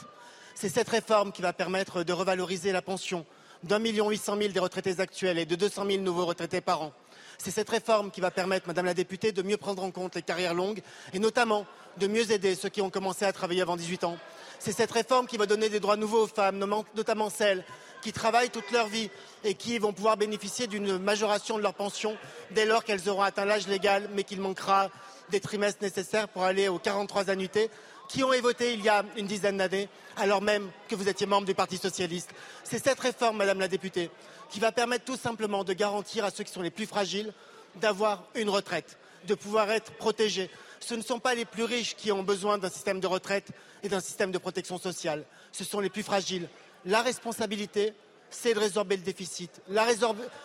[0.54, 3.26] C'est cette réforme qui va permettre de revaloriser la pension
[3.64, 6.62] d'un million huit cent mille des retraités actuels et de deux cent mille nouveaux retraités
[6.62, 6.92] par an.
[7.38, 10.22] C'est cette réforme qui va permettre, Madame la députée, de mieux prendre en compte les
[10.22, 10.82] carrières longues
[11.14, 11.66] et notamment
[11.98, 14.18] de mieux aider ceux qui ont commencé à travailler avant 18 ans.
[14.60, 16.58] C'est cette réforme qui va donner des droits nouveaux aux femmes,
[16.96, 17.64] notamment celles
[18.02, 19.10] qui travaillent toute leur vie
[19.44, 22.18] et qui vont pouvoir bénéficier d'une majoration de leur pension
[22.52, 24.90] dès lors qu'elles auront atteint l'âge légal, mais qu'il manquera
[25.30, 27.70] des trimestres nécessaires pour aller aux 43 annuités
[28.08, 31.48] qui ont voté il y a une dizaine d'années, alors même que vous étiez membre
[31.48, 32.30] du Parti socialiste.
[32.64, 34.10] C'est cette réforme, Madame la députée,
[34.50, 37.34] qui va permettre tout simplement de garantir à ceux qui sont les plus fragiles
[37.76, 38.98] d'avoir une retraite,
[39.28, 40.50] de pouvoir être protégés.
[40.80, 43.48] Ce ne sont pas les plus riches qui ont besoin d'un système de retraite
[43.82, 45.26] et d'un système de protection sociale.
[45.52, 46.50] Ce sont les plus fragiles.
[46.86, 47.94] La responsabilité,
[48.30, 49.62] c'est de résorber le déficit.
[49.70, 49.88] La,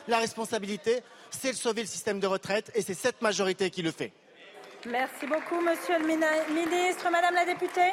[0.07, 3.91] la responsabilité, c'est de sauver le système de retraite et c'est cette majorité qui le
[3.91, 4.13] fait.
[4.87, 7.11] Merci beaucoup, Monsieur le ministre.
[7.11, 7.93] Madame la députée.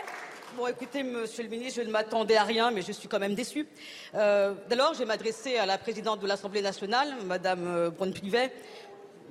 [0.55, 3.33] Bon, écoutez, Monsieur le ministre, je ne m'attendais à rien, mais je suis quand même
[3.33, 3.67] déçue.
[4.13, 8.51] Euh, D'abord, je vais m'adresser à la présidente de l'Assemblée nationale, Madame euh, Braun-Pivet.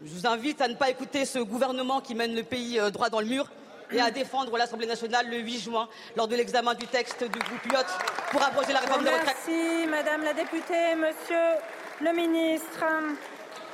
[0.04, 3.08] Je vous invite à ne pas écouter ce gouvernement qui mène le pays euh, droit
[3.08, 3.48] dans le mur
[3.92, 7.64] et à défendre l'Assemblée nationale le 8 juin lors de l'examen du texte du groupe
[7.70, 7.86] Lyot
[8.32, 9.36] pour abroger la réforme des retraites.
[9.46, 10.96] Merci, Madame la députée.
[10.96, 11.60] Monsieur
[12.00, 12.84] le ministre.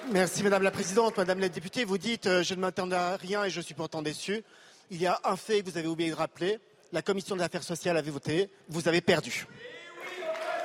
[0.08, 1.16] Merci Madame la Présidente.
[1.18, 4.02] Madame la députée, vous dites euh, je ne m'attendais à rien et je suis pourtant
[4.02, 4.42] déçu.
[4.90, 6.58] Il y a un fait que vous avez oublié de rappeler.
[6.92, 8.50] La Commission des affaires sociales avait voté.
[8.68, 9.46] Vous avez perdu.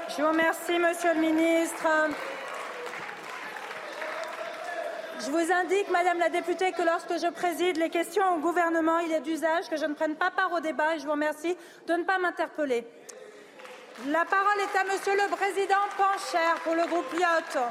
[0.09, 1.85] Je vous remercie, Monsieur le ministre.
[5.19, 9.11] Je vous indique, Madame la députée, que lorsque je préside les questions au gouvernement, il
[9.11, 11.55] est d'usage que je ne prenne pas part au débat et je vous remercie
[11.87, 12.85] de ne pas m'interpeller.
[14.07, 17.61] La parole est à Monsieur le Président Pancher pour le groupe Lyot.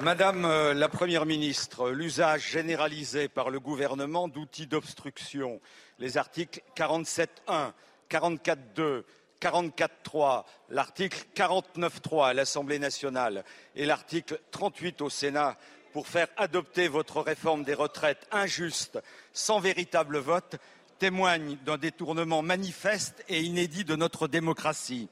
[0.00, 5.60] Madame euh, la Première ministre, l'usage généralisé par le gouvernement d'outils d'obstruction,
[5.98, 7.72] les articles 47.1,
[8.10, 9.02] 44.2,
[9.40, 13.44] 44.3, l'article 49.3 à l'Assemblée nationale
[13.76, 15.58] et l'article 38 au Sénat
[15.92, 18.98] pour faire adopter votre réforme des retraites injuste,
[19.34, 20.56] sans véritable vote,
[20.98, 25.08] témoignent d'un détournement manifeste et inédit de notre démocratie.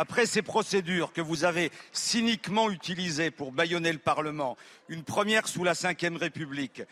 [0.00, 4.56] Après ces procédures que vous avez cyniquement utilisées pour bâillonner le Parlement,
[4.88, 6.82] une première sous la Ve République,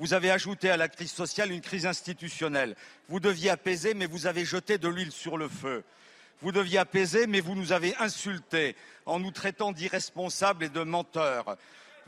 [0.00, 2.74] vous avez ajouté à la crise sociale une crise institutionnelle.
[3.08, 5.84] Vous deviez apaiser, mais vous avez jeté de l'huile sur le feu.
[6.42, 8.74] Vous deviez apaiser, mais vous nous avez insultés
[9.06, 11.56] en nous traitant d'irresponsables et de menteurs.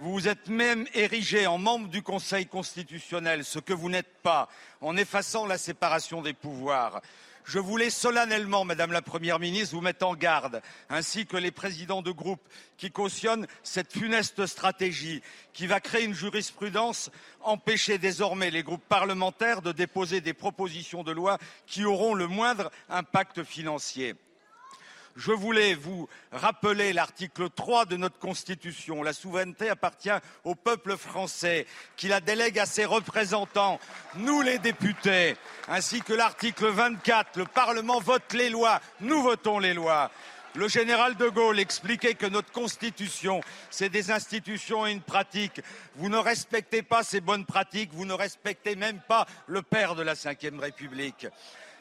[0.00, 4.48] Vous vous êtes même érigé en membre du Conseil constitutionnel, ce que vous n'êtes pas,
[4.80, 7.00] en effaçant la séparation des pouvoirs
[7.48, 12.02] je voulais solennellement, Madame la Première ministre, vous mettre en garde, ainsi que les présidents
[12.02, 12.46] de groupe
[12.76, 15.22] qui cautionnent cette funeste stratégie
[15.54, 21.12] qui va créer une jurisprudence, empêcher désormais les groupes parlementaires de déposer des propositions de
[21.12, 24.14] loi qui auront le moindre impact financier
[25.18, 29.02] je voulais vous rappeler l'article 3 de notre Constitution.
[29.02, 30.10] La souveraineté appartient
[30.44, 31.66] au peuple français,
[31.96, 33.80] qui la délègue à ses représentants,
[34.14, 37.36] nous les députés, ainsi que l'article 24.
[37.36, 40.10] Le Parlement vote les lois, nous votons les lois.
[40.54, 43.40] Le général de Gaulle expliquait que notre Constitution,
[43.70, 45.60] c'est des institutions et une pratique.
[45.96, 50.02] Vous ne respectez pas ces bonnes pratiques, vous ne respectez même pas le père de
[50.02, 51.26] la Ve République.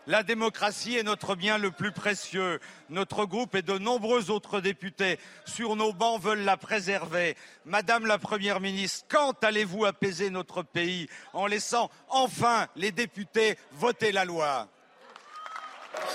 [0.08, 2.62] La démocratie est notre bien le plus précieux.
[2.90, 7.36] Notre groupe et de nombreux autres députés sur nos bancs veulent la préserver.
[7.66, 14.14] Madame la Première ministre, quand allez-vous apaiser notre pays en laissant enfin les députés voter
[14.14, 14.70] la loi?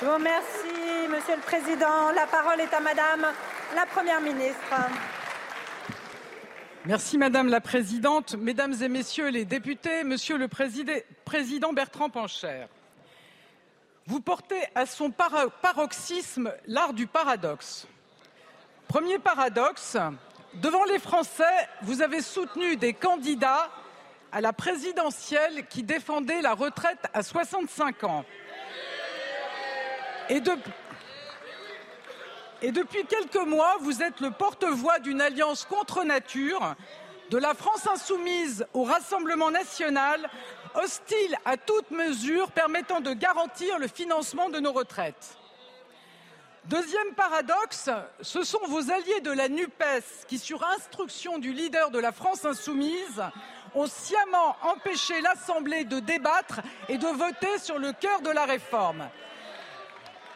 [0.00, 2.12] Je vous remercie, Monsieur le Président.
[2.12, 3.26] La parole est à Madame
[3.74, 4.74] la Première ministre.
[6.86, 12.64] Merci Madame la Présidente, Mesdames et Messieurs les députés, Monsieur le Président Bertrand Pancher.
[14.12, 17.86] Vous portez à son paroxysme l'art du paradoxe.
[18.86, 19.96] Premier paradoxe,
[20.52, 23.70] devant les Français, vous avez soutenu des candidats
[24.30, 28.26] à la présidentielle qui défendaient la retraite à 65 ans.
[30.28, 30.42] Et,
[32.60, 36.76] Et depuis quelques mois, vous êtes le porte-voix d'une alliance contre nature,
[37.30, 40.28] de la France insoumise au Rassemblement national,
[40.76, 45.36] hostile à toute mesure permettant de garantir le financement de nos retraites.
[46.66, 51.98] Deuxième paradoxe, ce sont vos alliés de la NUPES qui, sur instruction du leader de
[51.98, 53.20] la France insoumise,
[53.74, 59.08] ont sciemment empêché l'Assemblée de débattre et de voter sur le cœur de la réforme.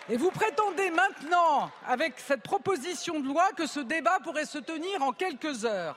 [0.09, 5.03] Et vous prétendez maintenant, avec cette proposition de loi, que ce débat pourrait se tenir
[5.03, 5.97] en quelques heures.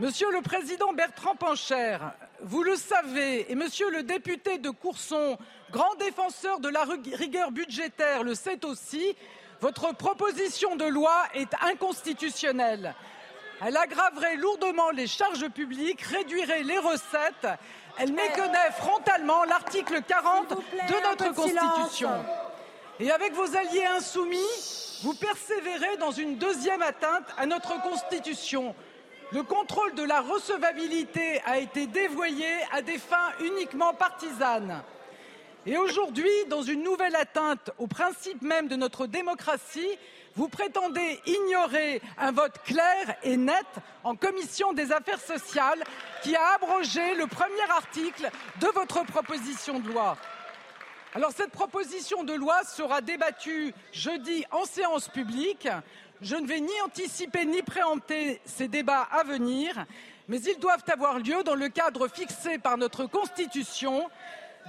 [0.00, 1.98] Monsieur le Président Bertrand Pancher,
[2.40, 5.36] vous le savez, et Monsieur le député de Courson,
[5.70, 9.14] grand défenseur de la rigueur budgétaire, le sait aussi,
[9.60, 12.94] votre proposition de loi est inconstitutionnelle.
[13.60, 17.48] Elle aggraverait lourdement les charges publiques, réduirait les recettes.
[17.98, 22.24] Elle méconnaît frontalement l'article 40 de notre Constitution.
[23.00, 28.74] Et avec vos alliés insoumis, vous persévérez dans une deuxième atteinte à notre Constitution.
[29.32, 34.82] Le contrôle de la recevabilité a été dévoyé à des fins uniquement partisanes.
[35.66, 39.98] Et aujourd'hui, dans une nouvelle atteinte au principe même de notre démocratie,
[40.34, 43.66] vous prétendez ignorer un vote clair et net
[44.02, 45.84] en commission des affaires sociales
[46.24, 48.28] qui a abrogé le premier article
[48.60, 50.16] de votre proposition de loi.
[51.14, 55.68] Alors cette proposition de loi sera débattue jeudi en séance publique.
[56.22, 59.86] Je ne vais ni anticiper ni préempter ces débats à venir,
[60.28, 64.06] mais ils doivent avoir lieu dans le cadre fixé par notre Constitution.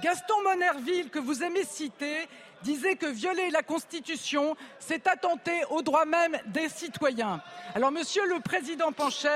[0.02, 2.26] Gaston Monerville, que vous aimez citer,
[2.62, 7.42] disait que violer la Constitution, c'est attenter aux droits même des citoyens.
[7.74, 9.28] Alors, Monsieur le Président Pancher,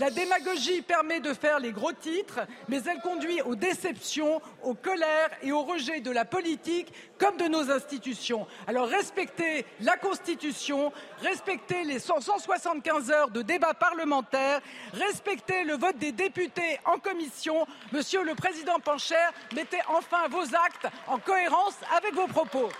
[0.00, 5.28] la démagogie permet de faire les gros titres, mais elle conduit aux déceptions, aux colères
[5.42, 8.46] et au rejet de la politique comme de nos institutions.
[8.66, 10.90] Alors, respectez la Constitution,
[11.20, 14.62] respectez les 175 heures de débat parlementaire,
[14.94, 17.66] respectez le vote des députés en commission.
[17.92, 19.16] Monsieur le Président Pancher,
[19.54, 22.70] mettez enfin vos actes en cohérence avec vos propos.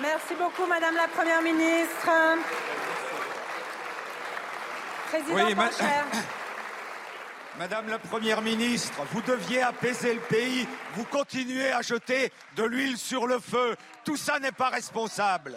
[0.00, 2.08] Merci beaucoup, Madame la Première ministre.
[5.08, 5.84] Président Oui, ma- Pancher.
[7.58, 10.68] Madame la Première ministre, vous deviez apaiser le pays.
[10.94, 13.76] Vous continuez à jeter de l'huile sur le feu.
[14.04, 15.56] Tout ça n'est pas responsable.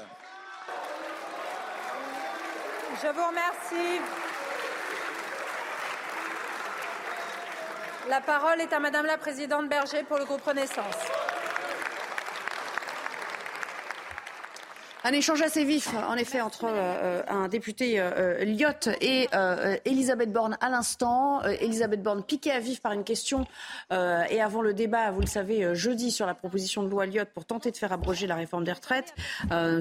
[3.04, 4.02] Je vous remercie.
[8.10, 10.96] La parole est à Madame la Présidente Berger pour le groupe Renaissance.
[15.04, 18.38] Un échange assez vif, en effet, entre euh, un député euh,
[19.02, 21.44] et euh, Elisabeth Borne à l'instant.
[21.44, 23.48] Euh, Elisabeth Borne piquée à vif par une question
[23.92, 27.46] et avant le débat, vous le savez, jeudi sur la proposition de loi Lyotte pour
[27.46, 29.14] tenter de faire abroger la réforme des retraites,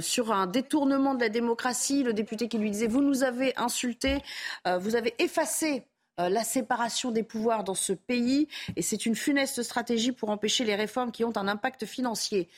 [0.00, 4.22] sur un détournement de la démocratie, le député qui lui disait vous nous avez insulté,
[4.66, 5.84] euh, vous avez effacé
[6.18, 8.46] la séparation des pouvoirs dans ce pays
[8.76, 12.48] et c'est une funeste stratégie pour empêcher les réformes qui ont un impact financier.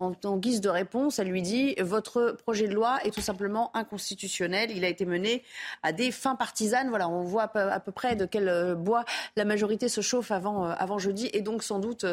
[0.00, 4.70] En, guise de réponse, elle lui dit votre projet de loi est tout simplement inconstitutionnel.
[4.70, 5.42] Il a été mené
[5.82, 6.88] à des fins partisanes.
[6.88, 9.04] Voilà, on voit à peu, près de quel euh, bois
[9.36, 12.04] la majorité se chauffe avant, euh, jeudi, et donc sans doute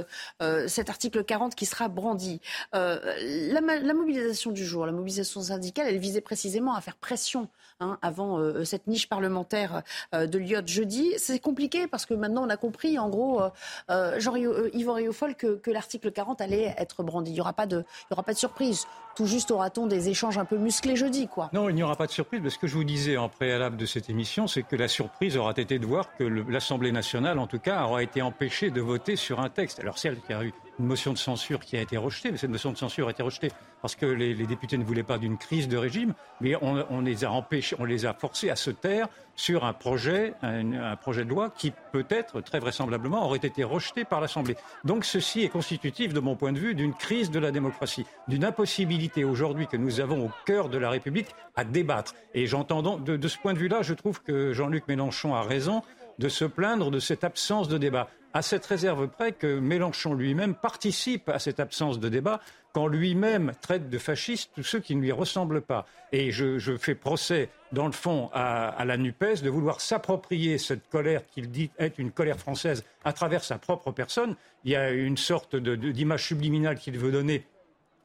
[0.42, 2.42] euh, cet article 40 qui sera brandi.
[2.74, 7.48] La, mobilisation du jour, la mobilisation syndicale, elle visait précisément à faire pression
[7.80, 9.82] hein, avant cette niche parlementaire
[10.14, 11.14] de Lyotte jeudi.
[11.18, 13.50] C'est compliqué parce que maintenant on a compris, en gros, euh,
[13.90, 17.32] euh, Jean Rio- euh, Yvan Riofol, que, que l'article 40 allait être brandi.
[17.34, 18.86] Il aura, pas de- il y aura pas de surprise.
[19.16, 21.50] Tout juste aura-t-on des échanges un peu musclés jeudi, quoi.
[21.54, 22.48] Non, il n'y aura pas de surprise.
[22.48, 25.54] Ce que je vous disais en préalable de cette émission, c'est que la surprise aura
[25.58, 29.40] été de voir que l'Assemblée nationale, en tout cas, aura été empêchée de voter sur
[29.40, 29.80] un texte.
[29.80, 32.50] Alors il y a eu une motion de censure qui a été rejetée, mais cette
[32.50, 33.52] motion de censure a été rejetée
[33.82, 37.32] parce que les, députés ne voulaient pas d'une crise de régime, mais on, les a
[37.32, 41.52] empêchés, on les a forcés à se taire sur un projet, un, projet de loi
[41.56, 44.56] qui peut-être, très vraisemblablement, aurait été rejeté par l'Assemblée.
[44.84, 48.44] Donc ceci est constitutif, de mon point de vue, d'une crise de la démocratie, d'une
[48.44, 52.16] impossibilité aujourd'hui que nous avons au cœur de la République à débattre.
[52.34, 55.84] Et j'entends donc, de ce point de vue-là, je trouve que Jean-Luc Mélenchon a raison
[56.20, 58.10] de se plaindre de cette absence de débat.
[58.38, 62.40] À cette réserve près que Mélenchon lui-même participe à cette absence de débat
[62.72, 65.88] quand lui-même traite de fascistes tous ceux qui ne lui ressemblent pas.
[66.12, 71.26] Et je, fais procès, dans le fond, à, la NUPES de vouloir s'approprier cette colère
[71.26, 74.36] qu'il dit être une colère française à travers sa propre personne.
[74.66, 77.44] Il y a une sorte d'image subliminale qu'il veut donner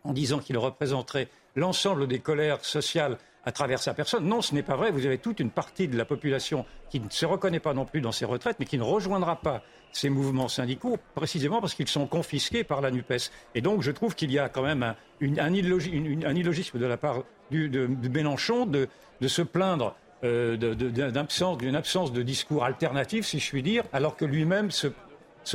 [0.03, 4.25] en disant qu'il représenterait l'ensemble des colères sociales à travers sa personne.
[4.27, 4.91] Non, ce n'est pas vrai.
[4.91, 8.01] Vous avez toute une partie de la population qui ne se reconnaît pas non plus
[8.01, 12.07] dans ces retraites, mais qui ne rejoindra pas ces mouvements syndicaux, précisément parce qu'ils sont
[12.07, 13.31] confisqués par la NUPES.
[13.55, 17.69] Et donc, je trouve qu'il y a quand même un, illogisme de la part du-
[17.69, 18.89] de, Mélenchon de,
[19.27, 19.95] se plaindre
[20.25, 24.89] euh, d'une absence de discours alternatif, si je puis dire, alors que lui-même se,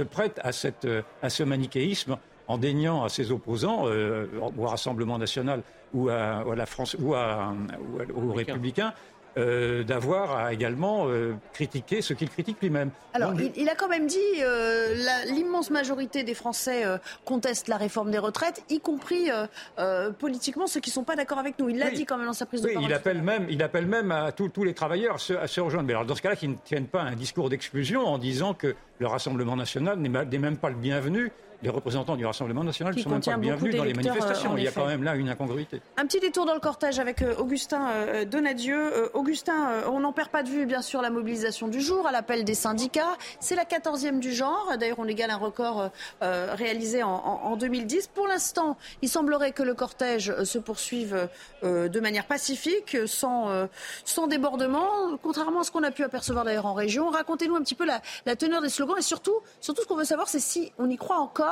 [0.03, 0.39] prête
[0.85, 2.17] euh, à ce manichéisme
[2.47, 4.27] en déniant à ses opposants, euh,
[4.57, 5.61] au Rassemblement national
[5.93, 7.53] ou à, ou à la France ou, à,
[7.93, 8.93] ou à- aux Républicains,
[9.37, 12.89] euh, d'avoir à également euh, critiqué ce qu'il critique lui-même.
[13.13, 16.97] Alors, Donc, il, il a quand même dit euh, la- l'immense majorité des Français euh,
[17.23, 19.45] contestent la réforme des retraites, y compris euh,
[19.77, 21.69] euh, politiquement ceux qui ne sont pas d'accord avec nous.
[21.69, 21.93] Il l'a Oui.
[21.93, 22.89] dit quand même dans sa prise de Oui, parole.
[22.89, 25.61] il appelle même, il appelle même à tous, tous les travailleurs à se, à se
[25.61, 25.85] rejoindre.
[25.87, 28.73] Mais alors, dans ce cas-là, qu'ils ne tiennent pas un discours d'exclusion en disant que
[28.97, 31.31] le Rassemblement national n'est même pas le bienvenu.
[31.63, 34.51] Les représentants du Rassemblement national ne sont même pas bienvenus dans les euh, manifestations.
[34.51, 35.81] en Il y a quand même là une incongruité.
[35.97, 38.77] Un petit détour dans le cortège avec euh, Augustin euh, Donadieu.
[38.77, 42.05] Euh, Augustin, euh, on n'en perd pas de vue, bien sûr, la mobilisation du jour
[42.05, 43.17] à l'appel des syndicats.
[43.39, 44.73] C'est la 14e du genre.
[44.79, 45.87] D'ailleurs, on égale un record euh,
[46.21, 48.07] euh, réalisé en, en- en 2010.
[48.13, 51.27] Pour l'instant, il semblerait que le cortège euh, se poursuive
[51.63, 53.65] euh, de manière pacifique, euh, sans, euh,
[54.05, 54.87] sans débordement,
[55.23, 57.09] contrairement à ce qu'on a pu apercevoir d'ailleurs en région.
[57.09, 60.03] Racontez-nous un petit peu la, la teneur des slogans et surtout, surtout ce qu'on veut
[60.05, 61.46] savoir, c'est si on y croit encore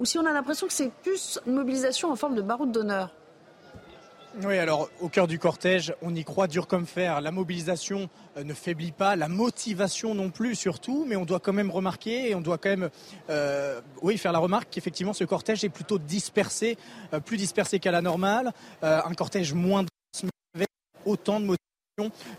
[0.00, 3.10] ou si on a l'impression que c'est plus une mobilisation en forme de baroud d'honneur
[4.44, 7.20] oui, alors au cœur du cortège, on y croit dur comme fer.
[7.20, 11.52] La mobilisation euh, ne faiblit pas, la motivation non plus surtout, mais on doit quand
[11.52, 12.88] même remarquer et on doit quand même,
[13.28, 16.78] euh, oui, faire la remarque qu'effectivement ce cortège est plutôt dispersé,
[17.12, 20.68] euh, plus dispersé qu'à la normale, un cortège moins dense, mais avec
[21.04, 21.71] autant de motivation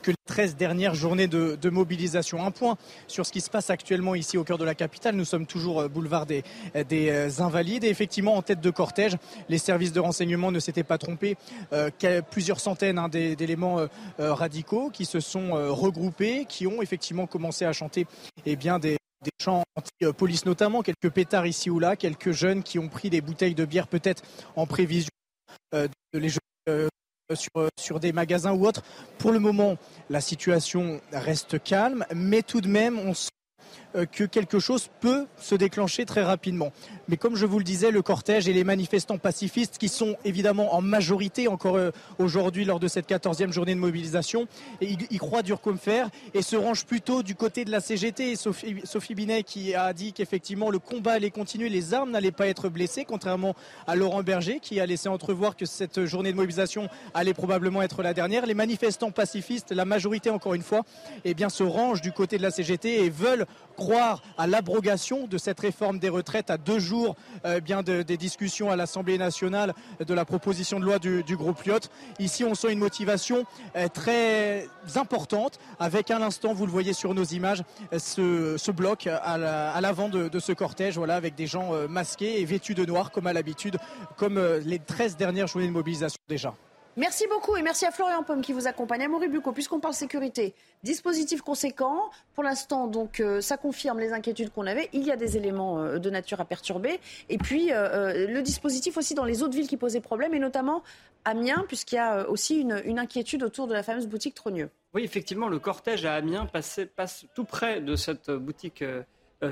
[0.01, 2.43] que les 13 dernières journées de, mobilisation.
[2.43, 2.77] Un point
[3.07, 5.15] sur ce qui se passe actuellement ici au cœur de la capitale.
[5.15, 6.43] Nous sommes toujours euh, boulevard des,
[6.89, 9.15] des euh, Invalides et effectivement en tête de cortège,
[9.49, 11.37] les services de renseignement ne s'étaient pas trompés.
[11.71, 11.91] Euh,
[12.31, 13.87] plusieurs centaines hein, d'éléments euh,
[14.19, 18.07] euh, radicaux qui se sont euh, regroupés, qui ont effectivement commencé à chanter
[18.45, 22.79] eh bien, des, des chants anti-police notamment, quelques pétards ici ou là, quelques jeunes qui
[22.79, 24.23] ont pris des bouteilles de bière peut-être
[24.55, 25.09] en prévision
[25.73, 26.29] euh, de les
[26.69, 26.87] euh,
[27.35, 28.83] sur, sur des magasins ou autres.
[29.17, 29.77] Pour le moment,
[30.09, 35.25] la situation reste calme, mais tout de même, on sent euh, que quelque chose peut
[35.37, 36.71] se déclencher très rapidement.
[37.07, 40.73] Mais comme je vous le disais, le cortège et les manifestants pacifistes, qui sont évidemment
[40.75, 44.47] en majorité encore euh, aujourd'hui lors de cette 14e journée de mobilisation,
[44.81, 48.35] ils, croient dur comme fer et se rangent plutôt du côté de la CGT.
[48.35, 52.69] Sophie Binet qui a dit qu'effectivement le combat allait continuer, les armes n'allaient pas être
[52.69, 53.55] blessées, contrairement
[53.87, 58.03] à Laurent Berger qui a laissé entrevoir que cette journée de mobilisation allait probablement être
[58.03, 58.45] la dernière.
[58.45, 60.83] Les manifestants pacifistes, la majorité encore une fois,
[61.25, 63.45] eh bien, se rangent du côté de la CGT et veulent
[63.83, 67.15] croire à l'abrogation de cette réforme des retraites à deux jours
[67.45, 71.61] euh, bien de- des discussions à l'Assemblée nationale de la proposition de loi du, groupe
[71.63, 71.79] Lyot.
[72.19, 73.43] Ici, on sent une motivation
[73.75, 77.63] euh, très importante avec à l'instant, vous le voyez sur nos images,
[77.93, 81.71] euh, ce, bloc à la- à l'avant de, de ce cortège, voilà, avec des gens
[81.89, 83.77] masqués et vêtus de noir comme à l'habitude,
[84.15, 86.53] comme les 13 dernières journées de mobilisation déjà.
[86.95, 89.01] Merci beaucoup et merci à Florian Pomme qui vous accompagne.
[89.01, 92.11] À Maurice Bucco, puisqu'on parle sécurité, dispositif conséquent.
[92.35, 94.89] Pour l'instant, donc, euh, ça confirme les inquiétudes qu'on avait.
[94.93, 96.99] Il y a des éléments euh, de nature à perturber.
[97.29, 100.83] Et puis, euh, le dispositif aussi dans les autres villes qui posaient problème, et notamment
[101.25, 104.69] Amiens, puisqu'il y a aussi une, inquiétude autour de la fameuse boutique Trogneux.
[104.93, 108.83] Oui, effectivement, le cortège à Amiens passe, tout près de cette boutique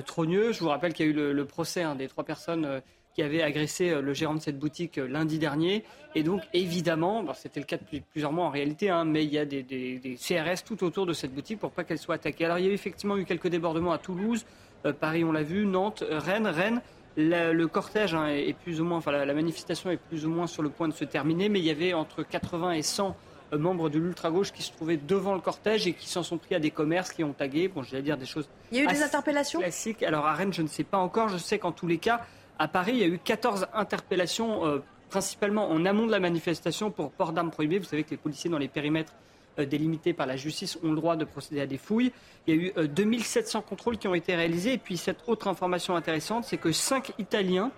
[0.05, 0.51] Trogneux.
[0.51, 2.81] Je vous rappelle qu'il y a eu le, procès hein, des trois personnes
[3.13, 5.83] qui avaient agressé euh, le gérant de cette boutique euh, lundi dernier.
[6.15, 9.31] Et donc, évidemment, bon, c'était le cas depuis plusieurs mois en réalité, hein, mais il
[9.33, 12.15] y a des, des- des CRS tout autour de cette boutique pour pas qu'elle soit
[12.15, 12.45] attaquée.
[12.45, 14.45] Alors, il y a effectivement eu quelques débordements à Toulouse,
[14.85, 16.81] euh, Paris, on l'a vu, Nantes, Rennes, Rennes.
[17.17, 20.29] La- le cortège hein, est plus ou moins, enfin la, la manifestation est plus ou
[20.29, 23.17] moins sur le point de se terminer, mais il y avait entre 80 et 100
[23.51, 26.55] euh, membres de l'ultra-gauche qui se trouvaient devant le cortège et qui s'en sont pris
[26.55, 28.87] à des commerces, qui ont tagué, bon, j'allais dire des choses Il y a eu
[28.87, 29.59] des interpellations?
[29.59, 30.03] classiques.
[30.03, 31.27] Alors à Rennes, je ne sais pas encore.
[31.27, 32.25] Je sais qu'en tous les cas,
[32.61, 36.91] à Paris, il y a eu 14 interpellations, euh, principalement en amont de la manifestation
[36.91, 37.79] pour port d'armes prohibées.
[37.79, 39.13] Vous savez que les policiers dans les périmètres
[39.59, 42.11] euh, délimités par la justice ont le droit de procéder à des fouilles.
[42.47, 44.73] Il y a eu euh, 2700 contrôles qui ont été réalisés.
[44.73, 47.71] Et puis cette autre information intéressante, c'est que 5 Italiens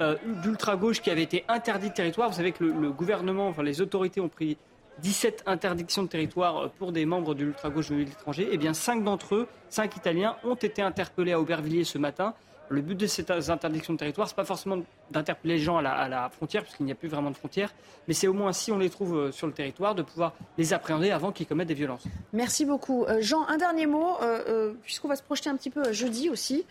[0.00, 2.28] euh, d'ultra-gauche qui avaient été interdits de territoire.
[2.28, 4.56] Vous savez que le, gouvernement, enfin les autorités ont pris
[5.00, 8.48] 17 interdictions de territoire pour des membres de l'ultra-gauche de l'étranger.
[8.52, 12.34] Eh bien, 5 d'entre eux, 5 Italiens, ont été interpellés à Aubervilliers ce matin.
[12.70, 14.78] Le but de ces interdictions de territoire, c'est pas forcément
[15.10, 17.72] d'interpeller les gens à la, frontière, puisqu'il n'y a plus vraiment de frontière,
[18.06, 20.72] mais c'est au moins si on les trouve euh, sur le territoire, de pouvoir les
[20.72, 22.04] appréhender avant qu'ils commettent des violences.
[22.32, 23.04] Merci beaucoup.
[23.04, 26.66] Euh, Jean, un dernier mot, euh, puisqu'on va se projeter un petit peu jeudi aussi.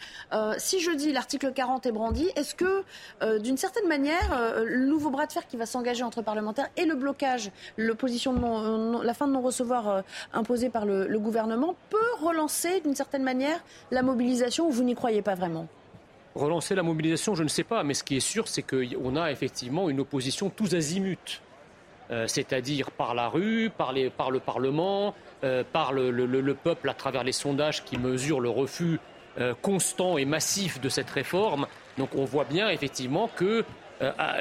[0.57, 2.83] Si jeudi, l'article 40 est brandi, est-ce que,
[3.39, 6.95] d'une certaine manière, le nouveau bras de fer qui va s'engager entre parlementaires et le
[6.95, 8.33] blocage, l'opposition
[9.01, 14.03] la fin de non-recevoir imposée par le, le gouvernement peut relancer, d'une certaine manière, la
[14.03, 15.67] mobilisation ou vous n'y croyez pas vraiment?
[16.37, 19.31] Relancer la mobilisation, je ne sais pas, mais ce qui est sûr, c'est qu'on a
[19.31, 21.41] effectivement une opposition tous azimuts.
[22.09, 25.13] Euh, c'est-à-dire par la rue, par, le Parlement,
[25.43, 28.99] euh, par le, le- le- le peuple à travers les sondages qui mesurent le refus
[29.39, 31.67] euh, constant et massif de cette réforme.
[31.97, 33.65] Donc on voit bien effectivement que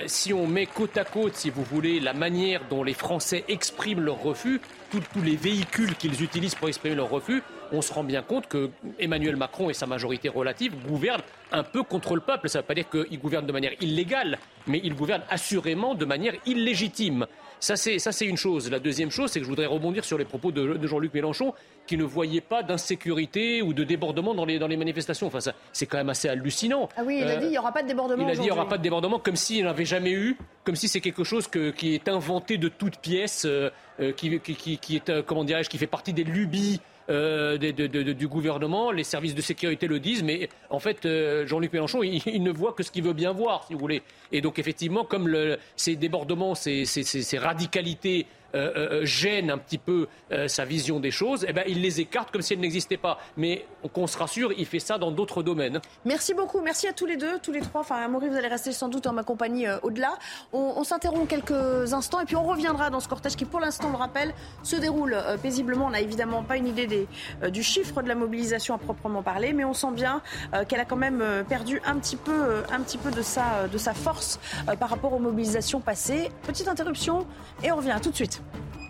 [0.07, 4.03] si on met côte à côte, si vous voulez, la manière dont les Français expriment
[4.05, 4.61] leur refus,
[4.91, 8.71] tous les véhicules qu'ils utilisent pour exprimer leur refus, on se rend bien compte que
[8.99, 11.23] Emmanuel Macron et sa majorité relative gouvernent
[11.53, 12.49] un peu contre le peuple.
[12.49, 16.05] Ça ne veut pas dire qu'ils gouvernent de manière illégale, mais ils gouvernent assurément de
[16.05, 17.27] manière illégitime.
[17.59, 18.71] Ça, c'est ça, c'est une chose.
[18.71, 21.55] La deuxième chose, c'est que je voudrais rebondir sur les propos de, de Jean-Luc Mélenchon,
[21.87, 25.27] qui ne voyait pas d'insécurité ou de débordement dans les, dans les manifestations.
[25.29, 26.89] Enfin, ça, c'est quand même assez hallucinant.
[26.97, 28.41] Ah oui, il a Euh, dit il n'y aura pas de débordement il a dit
[28.41, 31.01] il n'y aura pas de débordement, comme s'il n'en avait jamais eu, comme si c'est
[31.01, 33.71] quelque chose que- qui est inventé de toutes pièces, euh,
[34.01, 36.81] euh, qui, qui- qui- qui est, comment dirais-je, qui fait partie des lubies.
[37.09, 42.03] Euh, du gouvernement, les services de sécurité le disent, mais en fait, euh, Jean-Luc Mélenchon,
[42.03, 44.03] il, ne voit que ce qu'il veut bien voir, si vous voulez.
[44.33, 50.49] Et donc, effectivement, comme ces débordements, ces radicalités euh, euh, gênent un petit peu euh,
[50.49, 53.19] sa vision des choses, eh ben, il les écarte comme si elles n'existaient pas.
[53.37, 55.81] Mais qu'on se rassure, il fait ça dans d'autres domaines.
[56.05, 56.61] Merci beaucoup.
[56.61, 57.83] Merci à tous les deux, tous les trois.
[57.83, 60.15] Enfin, Amaury, vous allez rester sans doute en ma compagnie euh, au-delà.
[60.53, 63.97] On, s'interrompt quelques instants et puis on reviendra dans ce cortège qui, pour l'instant, le
[63.97, 65.87] rappelle, se déroule euh, paisiblement.
[65.87, 67.09] On n'a évidemment pas une idée
[67.43, 70.23] euh, du chiffre de la mobilisation à proprement parler, mais on sent bien
[70.55, 73.23] euh, qu'elle a quand même euh, perdu un petit peu, euh, un petit peu de,
[73.23, 76.31] sa, euh, de sa force euh, par rapport aux mobilisations passées.
[76.47, 77.27] Petite interruption
[77.63, 78.36] et on revient tout de suite.
[78.41, 78.86] next.